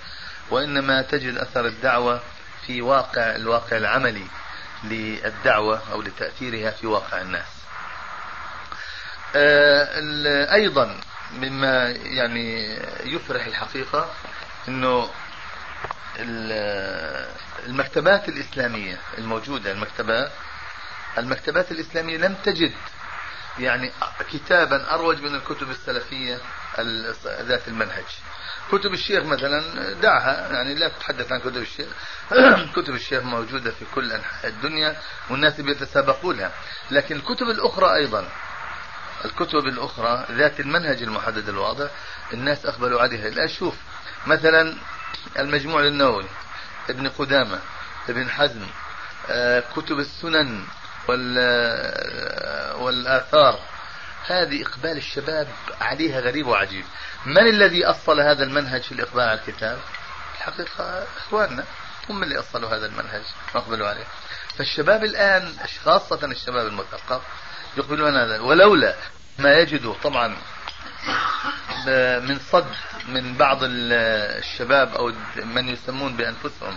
وإنما 0.51 1.03
تجد 1.03 1.37
أثر 1.37 1.67
الدعوة 1.67 2.21
في 2.67 2.83
واقع 2.83 3.37
الواقع 3.37 3.77
العملي 3.77 4.27
للدعوة 4.85 5.93
أو 5.93 6.03
لتأثيرها 6.03 6.71
في 6.71 6.87
واقع 6.87 7.21
الناس. 7.21 7.47
آه، 9.37 10.55
أيضا 10.55 11.01
مما 11.39 11.91
يعني 11.91 12.77
يفرح 13.05 13.47
الحقيقة 13.47 14.11
أنه 14.69 15.11
المكتبات 17.67 18.29
الإسلامية 18.29 18.99
الموجودة 19.19 19.73
المكتبات 19.73 20.33
المكتبات 21.19 21.73
الإسلامية 21.73 22.17
لم 22.17 22.35
تجد 22.35 22.73
يعني 23.59 23.93
كتابا 24.31 24.95
أروج 24.95 25.23
من 25.23 25.35
الكتب 25.35 25.71
السلفية 25.71 26.39
ذات 27.27 27.69
المنهج. 27.69 28.05
كتب 28.73 28.93
الشيخ 28.93 29.25
مثلا 29.25 29.93
دعها 29.93 30.53
يعني 30.53 30.75
لا 30.75 30.89
تتحدث 30.89 31.33
عن 31.33 31.41
كتب 31.41 31.57
الشيخ. 31.57 31.89
كتب 32.77 32.95
الشيخ 32.95 33.23
موجودة 33.23 33.71
في 33.71 33.85
كل 33.95 34.13
أنحاء 34.13 34.47
الدنيا 34.51 34.97
والناس 35.31 35.61
بيتسابقونها. 35.61 36.53
لكن 36.91 37.17
الكتب 37.17 37.47
الأخرى 37.47 37.95
أيضا 37.95 38.29
الكتب 39.25 39.67
الأخرى 39.67 40.27
ذات 40.31 40.61
المنهج 40.61 41.03
المحدد 41.03 41.49
الواضح 41.49 41.91
الناس 42.33 42.67
أقبلوا 42.67 43.01
عليها. 43.01 43.29
الآن 43.29 43.49
شوف 43.49 43.75
مثلا 44.27 44.77
المجموع 45.39 45.81
للنووي 45.81 46.25
ابن 46.91 47.09
قدامة 47.09 47.59
ابن 48.09 48.31
حزم 48.31 48.67
آه، 49.31 49.63
كتب 49.77 49.99
السنن 49.99 50.65
آه، 51.11 52.77
والآثار. 52.77 53.59
هذه 54.27 54.63
إقبال 54.63 54.97
الشباب 54.97 55.49
عليها 55.81 56.21
غريب 56.21 56.47
وعجيب. 56.47 56.85
من 57.27 57.49
الذي 57.49 57.85
أصل 57.85 58.21
هذا 58.21 58.45
المنهج 58.45 58.83
في 58.83 58.93
الإقبال 58.93 59.21
على 59.21 59.41
الكتاب؟ 59.41 59.79
الحقيقة 60.35 61.07
إخواننا 61.17 61.65
هم 62.11 62.23
اللي 62.23 62.39
أصلوا 62.39 62.77
هذا 62.77 62.87
المنهج 62.87 63.23
وأقبلوا 63.55 63.89
عليه. 63.89 64.05
فالشباب 64.59 65.05
الآن 65.05 65.53
خاصة 65.85 66.25
الشباب 66.25 66.67
المثقف 66.67 67.23
يقبلون 67.77 68.17
هذا. 68.17 68.41
ولولا 68.41 68.95
ما 69.39 69.53
يجدوا 69.53 69.95
طبعا 70.03 70.37
من 72.21 72.39
صد 72.39 72.67
من 73.09 73.35
بعض 73.35 73.59
الشباب 73.63 74.95
أو 74.95 75.13
من 75.37 75.69
يسمون 75.69 76.17
بأنفسهم 76.17 76.77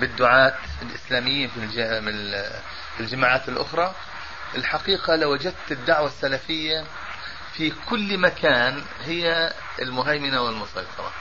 بالدعاة 0.00 0.54
الإسلاميين 0.82 1.48
في 1.48 3.00
الجماعات 3.00 3.48
الأخرى 3.48 3.94
الحقيقة 4.54 5.16
لوجدت 5.16 5.72
الدعوة 5.72 6.06
السلفية 6.06 6.84
في 7.52 7.72
كل 7.88 8.18
مكان 8.18 8.82
هي 9.04 9.52
المهيمنة 9.82 10.42
والمسيطرة 10.42 11.12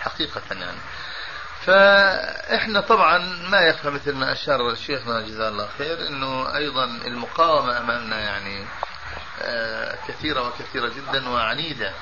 حقيقة 0.00 0.42
يعني. 0.50 0.78
فإحنا 1.66 2.80
طبعا 2.80 3.18
ما 3.50 3.60
يخفى 3.60 3.90
مثل 3.90 4.14
ما 4.14 4.32
أشار 4.32 4.74
شيخنا 4.74 5.20
جزاه 5.20 5.48
الله 5.48 5.68
خير 5.78 6.06
إنه 6.08 6.56
أيضا 6.56 6.84
المقاومة 6.84 7.78
أمامنا 7.78 8.20
يعني 8.20 8.66
آه، 9.42 9.98
كثيرة 10.08 10.48
وكثيرة 10.48 10.88
جدا 10.88 11.28
وعنيدة. 11.28 11.92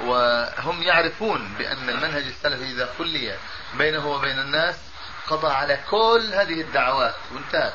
وهم 0.00 0.82
يعرفون 0.82 1.54
بأن 1.58 1.88
المنهج 1.88 2.22
السلفي 2.22 2.64
إذا 2.64 2.88
خلي 2.98 3.38
بينه 3.78 4.06
وبين 4.06 4.38
الناس 4.38 4.76
قضى 5.26 5.48
على 5.48 5.78
كل 5.90 6.30
هذه 6.32 6.60
الدعوات 6.60 7.14
وانتهت 7.34 7.74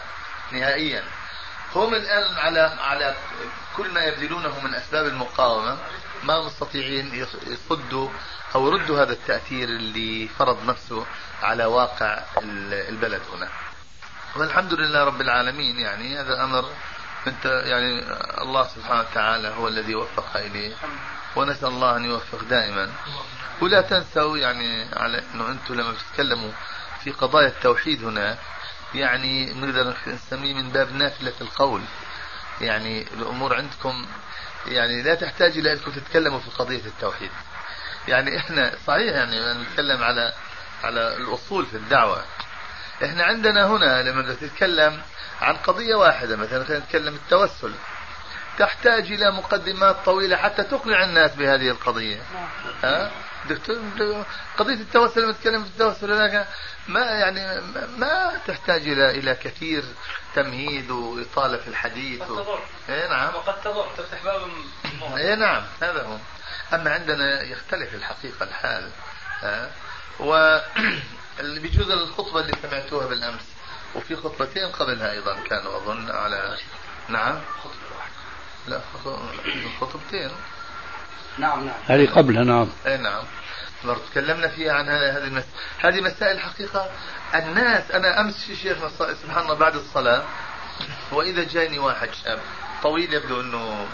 نهائيا. 0.51 1.03
هم 1.75 1.93
الآن 1.93 2.37
على 2.37 2.59
على 2.79 3.15
كل 3.77 3.91
ما 3.91 4.05
يبذلونه 4.05 4.59
من 4.59 4.75
أسباب 4.75 5.05
المقاومة. 5.05 5.77
ما 6.23 6.45
مستطيعين 6.45 7.25
يصدوا 7.47 8.09
أو 8.55 8.67
يردوا 8.67 9.01
هذا 9.03 9.13
التأثير 9.13 9.69
اللي 9.69 10.27
فرض 10.27 10.65
نفسه 10.65 11.05
على 11.41 11.65
واقع 11.65 12.23
البلد 12.89 13.21
هنا. 13.33 13.49
والحمد 14.35 14.73
لله 14.73 15.03
رب 15.03 15.21
العالمين 15.21 15.79
يعني 15.79 16.19
هذا 16.19 16.43
أمر 16.43 16.65
أنت 17.27 17.45
يعني 17.45 18.03
الله 18.41 18.67
سبحانه 18.67 18.99
وتعالى 18.99 19.47
هو 19.47 19.67
الذي 19.67 19.95
وفق 19.95 20.37
إليه. 20.37 20.75
ونسأل 21.35 21.67
الله 21.67 21.95
أن 21.95 22.05
يوفق 22.05 22.43
دائما. 22.43 22.91
ولا 23.61 23.81
تنسوا 23.81 24.37
يعني 24.37 24.95
على 24.95 25.23
إنه 25.33 25.51
أنتم 25.51 25.73
لما 25.73 25.91
بتتكلموا 25.91 26.51
في 27.03 27.11
قضايا 27.11 27.47
التوحيد 27.47 28.03
هنا 28.03 28.37
يعني 28.95 29.53
نقدر 29.53 29.93
نسميه 30.07 30.53
من 30.53 30.69
باب 30.69 30.95
نافلة 30.95 31.33
القول. 31.41 31.81
يعني 32.61 33.07
الأمور 33.13 33.55
عندكم 33.55 34.05
يعني 34.67 35.01
لا 35.01 35.15
تحتاج 35.15 35.57
إلى 35.57 35.73
انكم 35.73 35.91
تتكلموا 35.91 36.39
في 36.39 36.49
قضية 36.49 36.85
التوحيد. 36.85 37.31
يعني 38.07 38.37
إحنا 38.37 38.71
صحيح 38.87 39.15
يعني 39.15 39.53
نتكلم 39.53 40.03
على 40.03 40.33
على 40.83 41.17
الأصول 41.17 41.65
في 41.65 41.77
الدعوة. 41.77 42.23
إحنا 43.03 43.23
عندنا 43.23 43.67
هنا 43.67 44.03
لما 44.03 44.33
تتكلم 44.33 45.01
عن 45.41 45.55
قضية 45.55 45.95
واحدة 45.95 46.35
مثلا 46.35 46.65
خلينا 46.65 46.83
نتكلم 46.85 47.15
التوسل. 47.15 47.71
تحتاج 48.57 49.11
إلى 49.11 49.31
مقدمات 49.31 49.95
طويلة 50.05 50.37
حتى 50.37 50.63
تقنع 50.63 51.03
الناس 51.03 51.31
بهذه 51.35 51.69
القضية. 51.69 52.21
ها؟ 52.83 53.11
دكتور 53.49 54.25
قضية 54.57 54.73
التوسل 54.73 55.21
لما 55.21 55.31
نتكلم 55.31 55.63
في 55.63 55.69
التوسل 55.69 56.11
هناك 56.11 56.47
ما 56.87 57.01
يعني 57.01 57.61
ما 57.97 58.41
تحتاج 58.47 58.87
إلى 58.87 59.09
إلى 59.09 59.35
كثير 59.35 59.83
تمهيد 60.35 60.91
وإطالة 60.91 61.57
في 61.57 61.67
الحديث 61.67 62.21
و... 62.21 62.57
إيه 62.89 63.09
نعم. 63.09 63.35
وقد 63.35 63.61
تضر 63.61 63.87
تفتح 63.97 64.23
باب 64.23 64.41
إيه 65.17 65.35
نعم. 65.35 65.63
هذا 65.81 66.03
هو. 66.03 66.17
أما 66.73 66.93
عندنا 66.93 67.41
يختلف 67.41 67.93
الحقيقة 67.93 68.43
الحال. 68.43 68.89
ها؟ 69.41 69.71
و 70.19 70.59
بيجوز 71.61 71.91
الخطبة 71.91 72.39
اللي 72.39 72.53
سمعتوها 72.61 73.07
بالأمس. 73.07 73.45
وفي 73.95 74.15
خطبتين 74.15 74.71
قبلها 74.71 75.11
أيضا 75.11 75.39
كانوا 75.39 75.77
أظن 75.77 76.11
على 76.11 76.57
نعم. 77.09 77.41
لا 78.67 78.81
خطبتين. 79.81 80.31
نعم 81.39 81.65
نعم. 81.65 81.75
هذه 81.87 82.09
قبلها 82.09 82.43
نعم. 82.43 82.69
اي 82.85 82.97
نعم. 82.97 83.23
مرة 83.83 84.01
تكلمنا 84.11 84.47
فيها 84.47 84.73
عن 84.73 84.89
هذه 84.89 85.17
المس... 85.17 85.45
هذه 85.79 86.01
مسائل 86.01 86.39
حقيقة 86.39 86.89
الناس 87.35 87.91
أنا 87.91 88.21
أمس 88.21 88.51
شيخ 88.63 88.77
سبحان 88.97 89.43
الله 89.43 89.53
بعد 89.53 89.75
الصلاة 89.75 90.23
وإذا 91.11 91.43
جاني 91.43 91.79
واحد 91.79 92.09
شاب 92.23 92.39
طويل 92.83 93.13
يبدو 93.13 93.41
أنه 93.41 93.87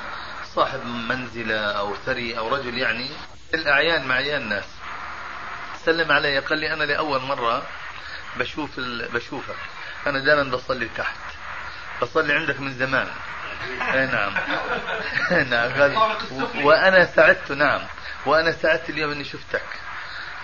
صاحب 0.56 0.86
منزلة 0.86 1.60
أو 1.60 1.96
ثري 2.06 2.38
أو 2.38 2.56
رجل 2.56 2.78
يعني 2.78 3.10
الأعيان 3.54 4.08
معيان 4.08 4.42
الناس. 4.42 4.64
سلم 5.86 6.12
علي 6.12 6.40
قال 6.40 6.60
لي 6.60 6.74
أنا 6.74 6.84
لأول 6.84 7.22
مرة 7.22 7.64
بشوف 8.40 8.80
ال... 8.80 9.10
بشوفك. 9.14 9.56
أنا 10.08 10.20
دائما 10.20 10.44
بصلي 10.44 10.90
تحت. 10.98 11.18
بصلي 12.02 12.34
عندك 12.34 12.60
من 12.60 12.74
زمان. 12.74 13.08
نعم. 13.94 14.34
نعم 15.52 15.72
قال 15.82 15.98
وأنا 16.64 17.06
سعدت 17.06 17.52
نعم. 17.52 17.82
وأنا 18.26 18.52
سعدت 18.52 18.90
اليوم 18.90 19.12
إني 19.12 19.24
شفتك. 19.24 19.66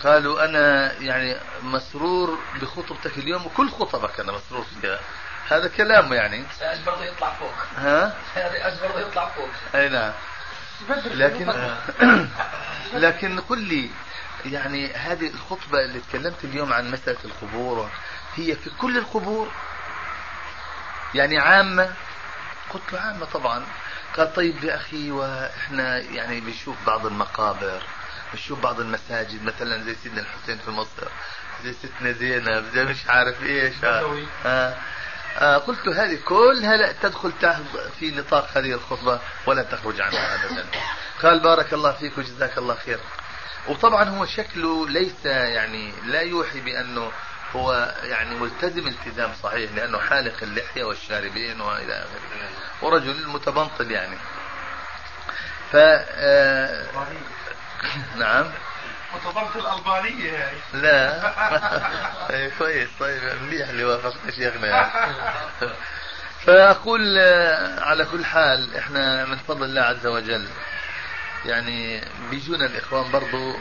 قالوا 0.04 0.46
أنا 0.46 0.94
يعني 0.94 1.36
مسرور 1.62 2.40
بخطبتك 2.62 3.18
اليوم 3.18 3.46
وكل 3.46 3.70
خطبك 3.70 4.20
أنا 4.20 4.32
مسرور 4.32 4.66
فيها. 4.82 5.00
هذا 5.50 5.68
كلام 5.68 6.14
يعني. 6.14 6.44
برضه 6.86 7.04
يطلع 7.06 7.34
فوق. 7.34 7.54
ها؟ 7.78 8.16
برضه 8.82 9.00
يطلع 9.00 9.30
فوق. 9.30 9.50
أي 9.76 9.90
نعم. 9.90 10.14
لكن 11.06 11.54
لكن 13.04 13.40
قل 13.40 13.60
لي 13.60 13.90
يعني 14.46 14.94
هذه 14.94 15.28
الخطبة 15.28 15.86
اللي 15.86 16.00
تكلمت 16.00 16.44
اليوم 16.44 16.74
عن 16.74 16.92
مسألة 16.92 17.18
القبور 17.26 17.90
هي 18.36 18.56
في 18.56 18.70
كل 18.70 18.98
القبور؟ 18.98 19.52
يعني 21.16 21.40
عامة؟ 21.40 21.94
قلت 22.74 22.94
له 22.94 23.00
عامة 23.00 23.26
طبعا. 23.26 23.66
قال 24.18 24.34
طيب 24.34 24.64
يا 24.64 24.76
أخي 24.76 25.12
وإحنا 25.12 25.98
يعني 25.98 26.40
بنشوف 26.40 26.76
بعض 26.88 27.06
المقابر 27.06 27.84
بنشوف 28.34 28.60
بعض 28.60 28.80
المساجد 28.80 29.44
مثلا 29.44 29.84
زي 29.84 29.96
سيدنا 30.04 30.22
الحسين 30.22 30.58
في 30.58 30.72
مصر 30.72 31.08
زي 31.64 31.74
ستنا 31.74 32.12
زينب 32.12 32.66
زي 32.74 32.84
مش 32.84 33.08
عارف 33.08 33.44
إيش. 33.44 33.74
آه. 34.46 34.76
آه 35.38 35.58
قلت 35.58 35.88
هذه 35.88 36.20
كلها 36.26 36.78
لا 36.78 36.92
تدخل 36.92 37.32
في 38.00 38.12
نطاق 38.12 38.50
هذه 38.58 38.74
الخطبة 38.74 39.20
ولا 39.46 39.64
تخرج 39.64 40.02
عنها 40.02 40.36
أبدا. 40.36 40.66
قال 41.22 41.40
بارك 41.40 41.74
الله 41.74 41.92
فيك 41.92 42.18
وجزاك 42.18 42.58
الله 42.58 42.76
خير. 42.76 43.00
وطبعا 43.68 44.04
هو 44.04 44.26
شكله 44.26 44.90
ليس 44.90 45.26
يعني 45.26 45.94
لا 46.06 46.22
يوحي 46.22 46.62
بأنه 46.62 47.12
هو 47.56 47.94
يعني 48.04 48.36
ملتزم 48.36 48.88
التزام 48.88 49.34
صحيح 49.44 49.72
لأنه 49.72 50.00
حالق 50.00 50.44
اللحية 50.44 50.84
والشاربين 50.84 51.62
وإلى 51.62 51.94
آخره. 51.94 52.50
ورجل 52.82 53.28
متبنطل 53.28 53.92
يعني. 53.92 54.18
ف 55.72 55.76
آه، 55.76 56.86
نعم. 58.16 58.52
متبنطل 59.16 59.78
ألبانية 59.78 60.34
يعني. 60.34 60.58
لا. 60.74 61.22
إيه، 62.34 62.52
كويس 62.60 62.90
طيب 63.00 63.22
مليح 63.42 63.70
اللي 63.70 63.84
وافقنا 63.84 64.32
شيخنا 64.32 64.68
يعني. 64.68 64.92
فأقول 66.46 67.18
آه، 67.18 67.80
على 67.80 68.06
كل 68.06 68.26
حال 68.26 68.76
إحنا 68.78 69.26
من 69.26 69.38
فضل 69.38 69.64
الله 69.64 69.82
عز 69.82 70.08
وجل 70.08 70.48
يعني 71.46 72.02
بيجونا 72.30 72.66
الإخوان 72.66 73.12
برضو 73.12 73.56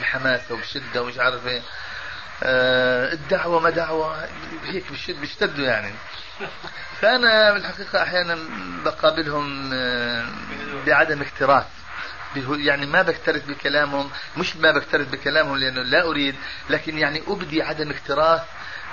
بحماسة 0.00 0.54
وبشدة 0.54 1.02
ومش 1.02 1.18
عارف 1.18 1.46
إيه. 1.46 1.62
الدعوة 2.42 3.60
ما 3.60 3.70
دعوة 3.70 4.28
هيك 4.64 4.84
بيشتدوا 5.08 5.64
يعني. 5.64 5.94
فأنا 7.00 7.52
بالحقيقة 7.52 8.02
أحيانا 8.02 8.38
بقابلهم 8.84 9.70
آه، 9.72 10.26
بعدم 10.86 11.22
اكتراث. 11.22 11.66
يعني 12.50 12.86
ما 12.86 13.02
بكترث 13.02 13.44
بكلامهم 13.44 14.10
مش 14.36 14.56
ما 14.56 14.72
بكترث 14.72 15.08
بكلامهم 15.08 15.56
لأنه 15.56 15.82
لا 15.82 16.02
أريد 16.02 16.34
لكن 16.70 16.98
يعني 16.98 17.22
أبدي 17.26 17.62
عدم 17.62 17.90
اكتراث 17.90 18.42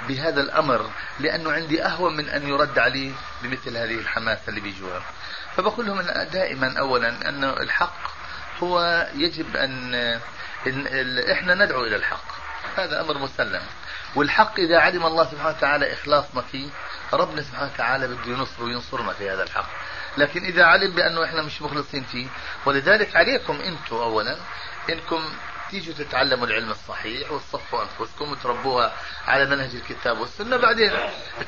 بهذا 0.07 0.41
الأمر 0.41 0.89
لأنه 1.19 1.51
عندي 1.51 1.85
أهون 1.85 2.17
من 2.17 2.29
أن 2.29 2.47
يرد 2.47 2.79
علي 2.79 3.11
بمثل 3.43 3.77
هذه 3.77 3.95
الحماسة 3.95 4.41
اللي 4.47 4.61
بيجوها. 4.61 5.01
فبقول 5.57 5.85
لهم 5.85 6.01
دائما 6.33 6.79
أولا 6.79 7.29
أن 7.29 7.43
الحق 7.43 8.11
هو 8.63 9.07
يجب 9.15 9.55
أن 9.55 9.95
إحنا 11.31 11.55
ندعو 11.55 11.83
إلى 11.83 11.95
الحق. 11.95 12.40
هذا 12.77 13.01
أمر 13.01 13.17
مسلم. 13.17 13.61
والحق 14.15 14.59
إذا 14.59 14.79
علم 14.79 15.05
الله 15.05 15.31
سبحانه 15.31 15.57
وتعالى 15.57 15.93
إخلاصنا 15.93 16.41
فيه 16.41 16.69
ربنا 17.13 17.41
سبحانه 17.41 17.71
وتعالى 17.73 18.07
بده 18.07 18.31
ينصر 18.31 18.63
وينصرنا 18.63 19.13
في 19.13 19.29
هذا 19.29 19.43
الحق. 19.43 19.69
لكن 20.17 20.43
إذا 20.43 20.63
علم 20.65 20.95
بأنه 20.95 21.25
إحنا 21.25 21.41
مش 21.41 21.61
مخلصين 21.61 22.03
فيه 22.03 22.27
ولذلك 22.65 23.15
عليكم 23.15 23.53
أنتم 23.53 23.95
أولا 23.95 24.37
إنكم 24.89 25.29
تيجوا 25.71 25.93
تتعلموا 25.93 26.47
العلم 26.47 26.71
الصحيح 26.71 27.31
وتصفوا 27.31 27.83
أنفسكم 27.83 28.31
وتربوها 28.31 28.93
على 29.27 29.45
منهج 29.45 29.75
الكتاب 29.75 30.19
والسنة 30.19 30.57
بعدين 30.57 30.91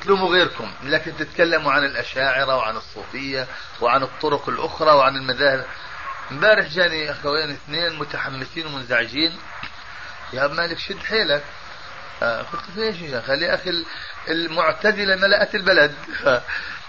تلوموا 0.01 0.30
غيركم. 0.30 0.71
لكن 0.84 1.17
تتكلموا 1.17 1.71
عن 1.71 1.84
الأشاعرة 1.84 2.55
وعن 2.55 2.78
الصوفية 2.78 3.47
وعن 3.82 4.03
الطرق 4.03 4.49
الأخرى 4.49 4.91
وعن 4.91 5.15
المذاهب. 5.15 5.65
امبارح 6.32 6.67
جاني 6.67 7.11
أخوين 7.11 7.51
اثنين 7.51 7.99
متحمسين 7.99 8.65
ومنزعجين. 8.65 9.39
يا 10.34 10.47
مالك 10.47 10.79
شد 10.79 10.99
حيلك. 10.99 11.43
آه، 12.23 12.41
قلت 12.41 12.63
ليش 12.75 13.01
يا 13.01 13.21
خلي 13.21 13.53
أخي 13.53 13.86
المعتزلة 14.29 15.15
ملأت 15.15 15.55
البلد. 15.55 15.95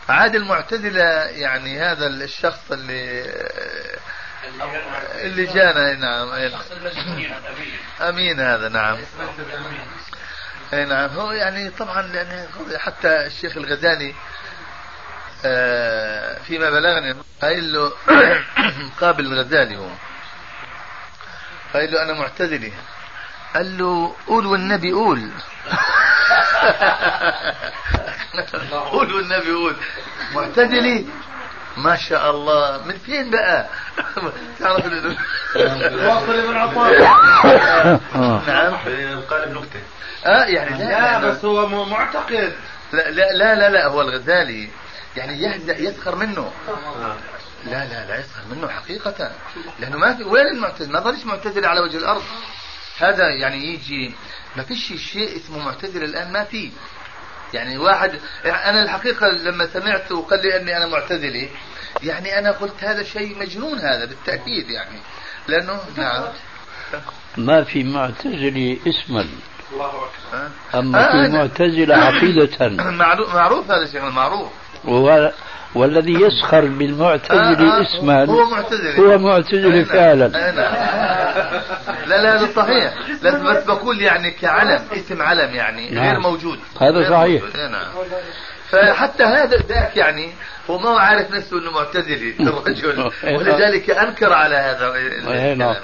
عاد 0.09 0.35
المعتزلة 0.35 1.03
يعني 1.25 1.81
هذا 1.81 2.07
الشخص 2.07 2.73
اللي 2.73 3.25
اللي 5.15 5.45
جانا 5.45 5.95
نعم. 5.95 6.51
أمين 8.09 8.41
هذا 8.41 8.69
نعم. 8.69 8.99
إي 10.73 10.85
نعم. 10.85 11.11
هو 11.11 11.33
يعني 11.33 11.71
طبعا 11.71 12.03
يعني 12.03 12.49
حتى 12.79 13.27
الشيخ 13.27 13.57
الغزالي 13.57 14.15
آه، 15.45 16.39
فيما 16.43 16.71
بلغني 16.71 17.17
قايل 17.43 17.73
له 17.73 17.93
قابل 19.01 19.27
الغزالي 19.27 19.77
هو. 19.77 19.89
قايل 21.75 21.93
له 21.93 22.03
أنا 22.03 22.13
معتزلي. 22.13 22.73
قال 23.55 23.79
له 23.79 24.15
قول 24.27 24.47
والنبي 24.47 24.93
قول. 24.93 25.31
قول 28.93 29.13
والنبي 29.15 29.53
قول. 29.53 29.77
معتدلي 30.35 31.07
ما 31.77 31.97
شاء 31.97 32.31
الله. 32.31 32.85
من 32.85 32.99
فين 32.99 33.31
بقى؟ 33.31 33.67
تعرف 34.61 34.85
واصل 35.95 36.49
من 36.49 36.57
عطاء. 36.57 37.01
نعم. 38.49 38.75
قال 39.31 39.55
نكته 39.55 39.81
آه 40.27 40.45
يعني 40.45 40.79
لا, 40.79 40.89
لا 40.89 41.19
بس 41.19 41.45
هو 41.45 41.85
معتقد. 41.87 42.53
لا 42.93 43.11
لا 43.11 43.33
لا 43.33 43.55
لا, 43.55 43.69
لا 43.71 43.87
هو 43.87 44.01
الغزالي. 44.01 44.69
يعني 45.17 45.43
يهزأ 45.43 45.79
يسخر 45.79 46.15
منه. 46.17 46.53
لا 47.67 47.85
لا 47.85 48.07
لا 48.07 48.19
يسخر 48.19 48.43
منه 48.51 48.69
حقيقة. 48.69 49.31
لأنه 49.81 49.99
ما 49.99 50.15
في 50.15 50.25
وين 50.25 50.47
المعتزلة؟ 50.47 50.93
ما 50.93 51.01
ظلش 51.01 51.25
معتزلة 51.25 51.69
على 51.69 51.81
وجه 51.81 51.97
الأرض. 51.97 52.23
هذا 52.99 53.29
يعني 53.41 53.75
يجي 53.75 54.13
ما 54.57 54.63
فيش 54.63 54.93
شيء 55.13 55.37
اسمه 55.37 55.59
معتزلة 55.65 56.05
الآن 56.05 56.33
ما 56.33 56.45
في. 56.45 56.71
يعني 57.55 57.79
واحد 57.79 58.11
أنا 58.45 58.83
الحقيقة 58.83 59.27
لما 59.27 59.67
سمعت 59.67 60.13
وقال 60.13 60.43
لي 60.43 60.61
أني 60.61 60.77
أنا 60.77 60.87
معتزلي 60.87 61.49
يعني 62.03 62.39
أنا 62.39 62.51
قلت 62.51 62.85
هذا 62.85 63.03
شيء 63.03 63.39
مجنون 63.39 63.79
هذا 63.79 64.05
بالتأكيد 64.05 64.71
يعني. 64.71 64.99
لأنه 65.49 65.81
نعم. 65.97 66.25
ما 67.37 67.65
في 67.65 67.85
معتزلة 67.85 68.79
اسما. 68.89 69.27
ها؟ 70.33 70.51
أما 70.75 70.99
آه، 71.09 71.13
في 71.13 71.33
أنا- 71.33 71.35
معتزلة 71.35 71.97
عقيدة. 71.97 72.69
معروف 73.35 73.71
هذا 73.71 73.83
الشيء 73.83 74.01
معروف. 74.03 74.53
والذي 75.75 76.13
يسخر 76.13 76.59
آه، 76.59 76.61
بالمعتزلة 76.61 77.79
آه، 77.79 77.83
اسما 77.83 78.25
هو 78.25 78.51
معتزلي 78.51 78.99
هو 78.99 79.19
معتزلي 79.19 79.69
نعم، 79.69 79.85
فعلا 79.85 80.29
نعم. 80.29 80.53
لا 82.07 82.23
لا 82.23 82.41
هذا 82.41 82.49
صحيح 82.57 82.95
بس 83.23 83.65
بقول 83.65 84.01
يعني 84.01 84.31
كعلم 84.31 84.83
اسم 84.93 85.23
علم 85.23 85.55
يعني 85.55 85.91
نعم. 85.91 86.05
غير 86.05 86.21
موجود 86.21 86.59
هذا 86.81 86.91
غير 86.99 87.11
صحيح. 87.11 87.43
موجود. 87.43 87.57
نعم 87.57 87.87
فحتى 88.71 89.25
هذا 89.25 89.57
ذاك 89.69 89.97
يعني 89.97 90.33
هو 90.71 90.79
ما 90.79 90.89
هو 90.91 90.97
عارف 90.97 91.31
نفسه 91.31 91.59
إنه 91.59 91.71
معتزلي 91.71 92.35
الرجل 92.41 92.97
نعم. 93.25 93.35
ولذلك 93.37 93.91
أنكر 93.91 94.33
على 94.33 94.55
هذا. 94.57 94.95
الكلام 94.97 95.77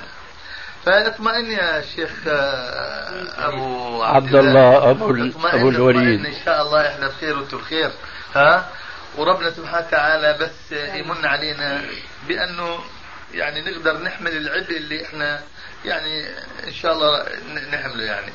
فاطمئن 0.86 1.50
يا 1.50 1.82
شيخ 1.96 2.10
آه، 2.28 3.08
أبو 3.38 4.02
عبد 4.02 4.34
الله 4.34 4.78
اطمئن- 4.92 5.54
أبو 5.54 5.68
الوليد. 5.68 6.26
إن 6.26 6.32
شاء 6.44 6.62
الله 6.62 6.88
إحنا 6.88 7.08
بخير 7.08 7.36
وأنتم 7.38 7.56
بخير 7.58 7.90
ها 8.34 8.64
وربنا 9.16 9.50
سبحانه 9.50 9.86
وتعالى 9.86 10.38
بس 10.40 10.72
يمن 10.72 11.26
علينا 11.26 11.82
بأنه 12.28 12.78
يعني 13.34 13.60
نقدر 13.60 13.98
نحمل 13.98 14.36
العبء 14.36 14.76
اللي 14.76 15.04
إحنا 15.06 15.40
يعني 15.84 16.28
إن 16.66 16.72
شاء 16.72 16.92
الله 16.92 17.26
نحمله 17.72 18.04
يعني. 18.04 18.32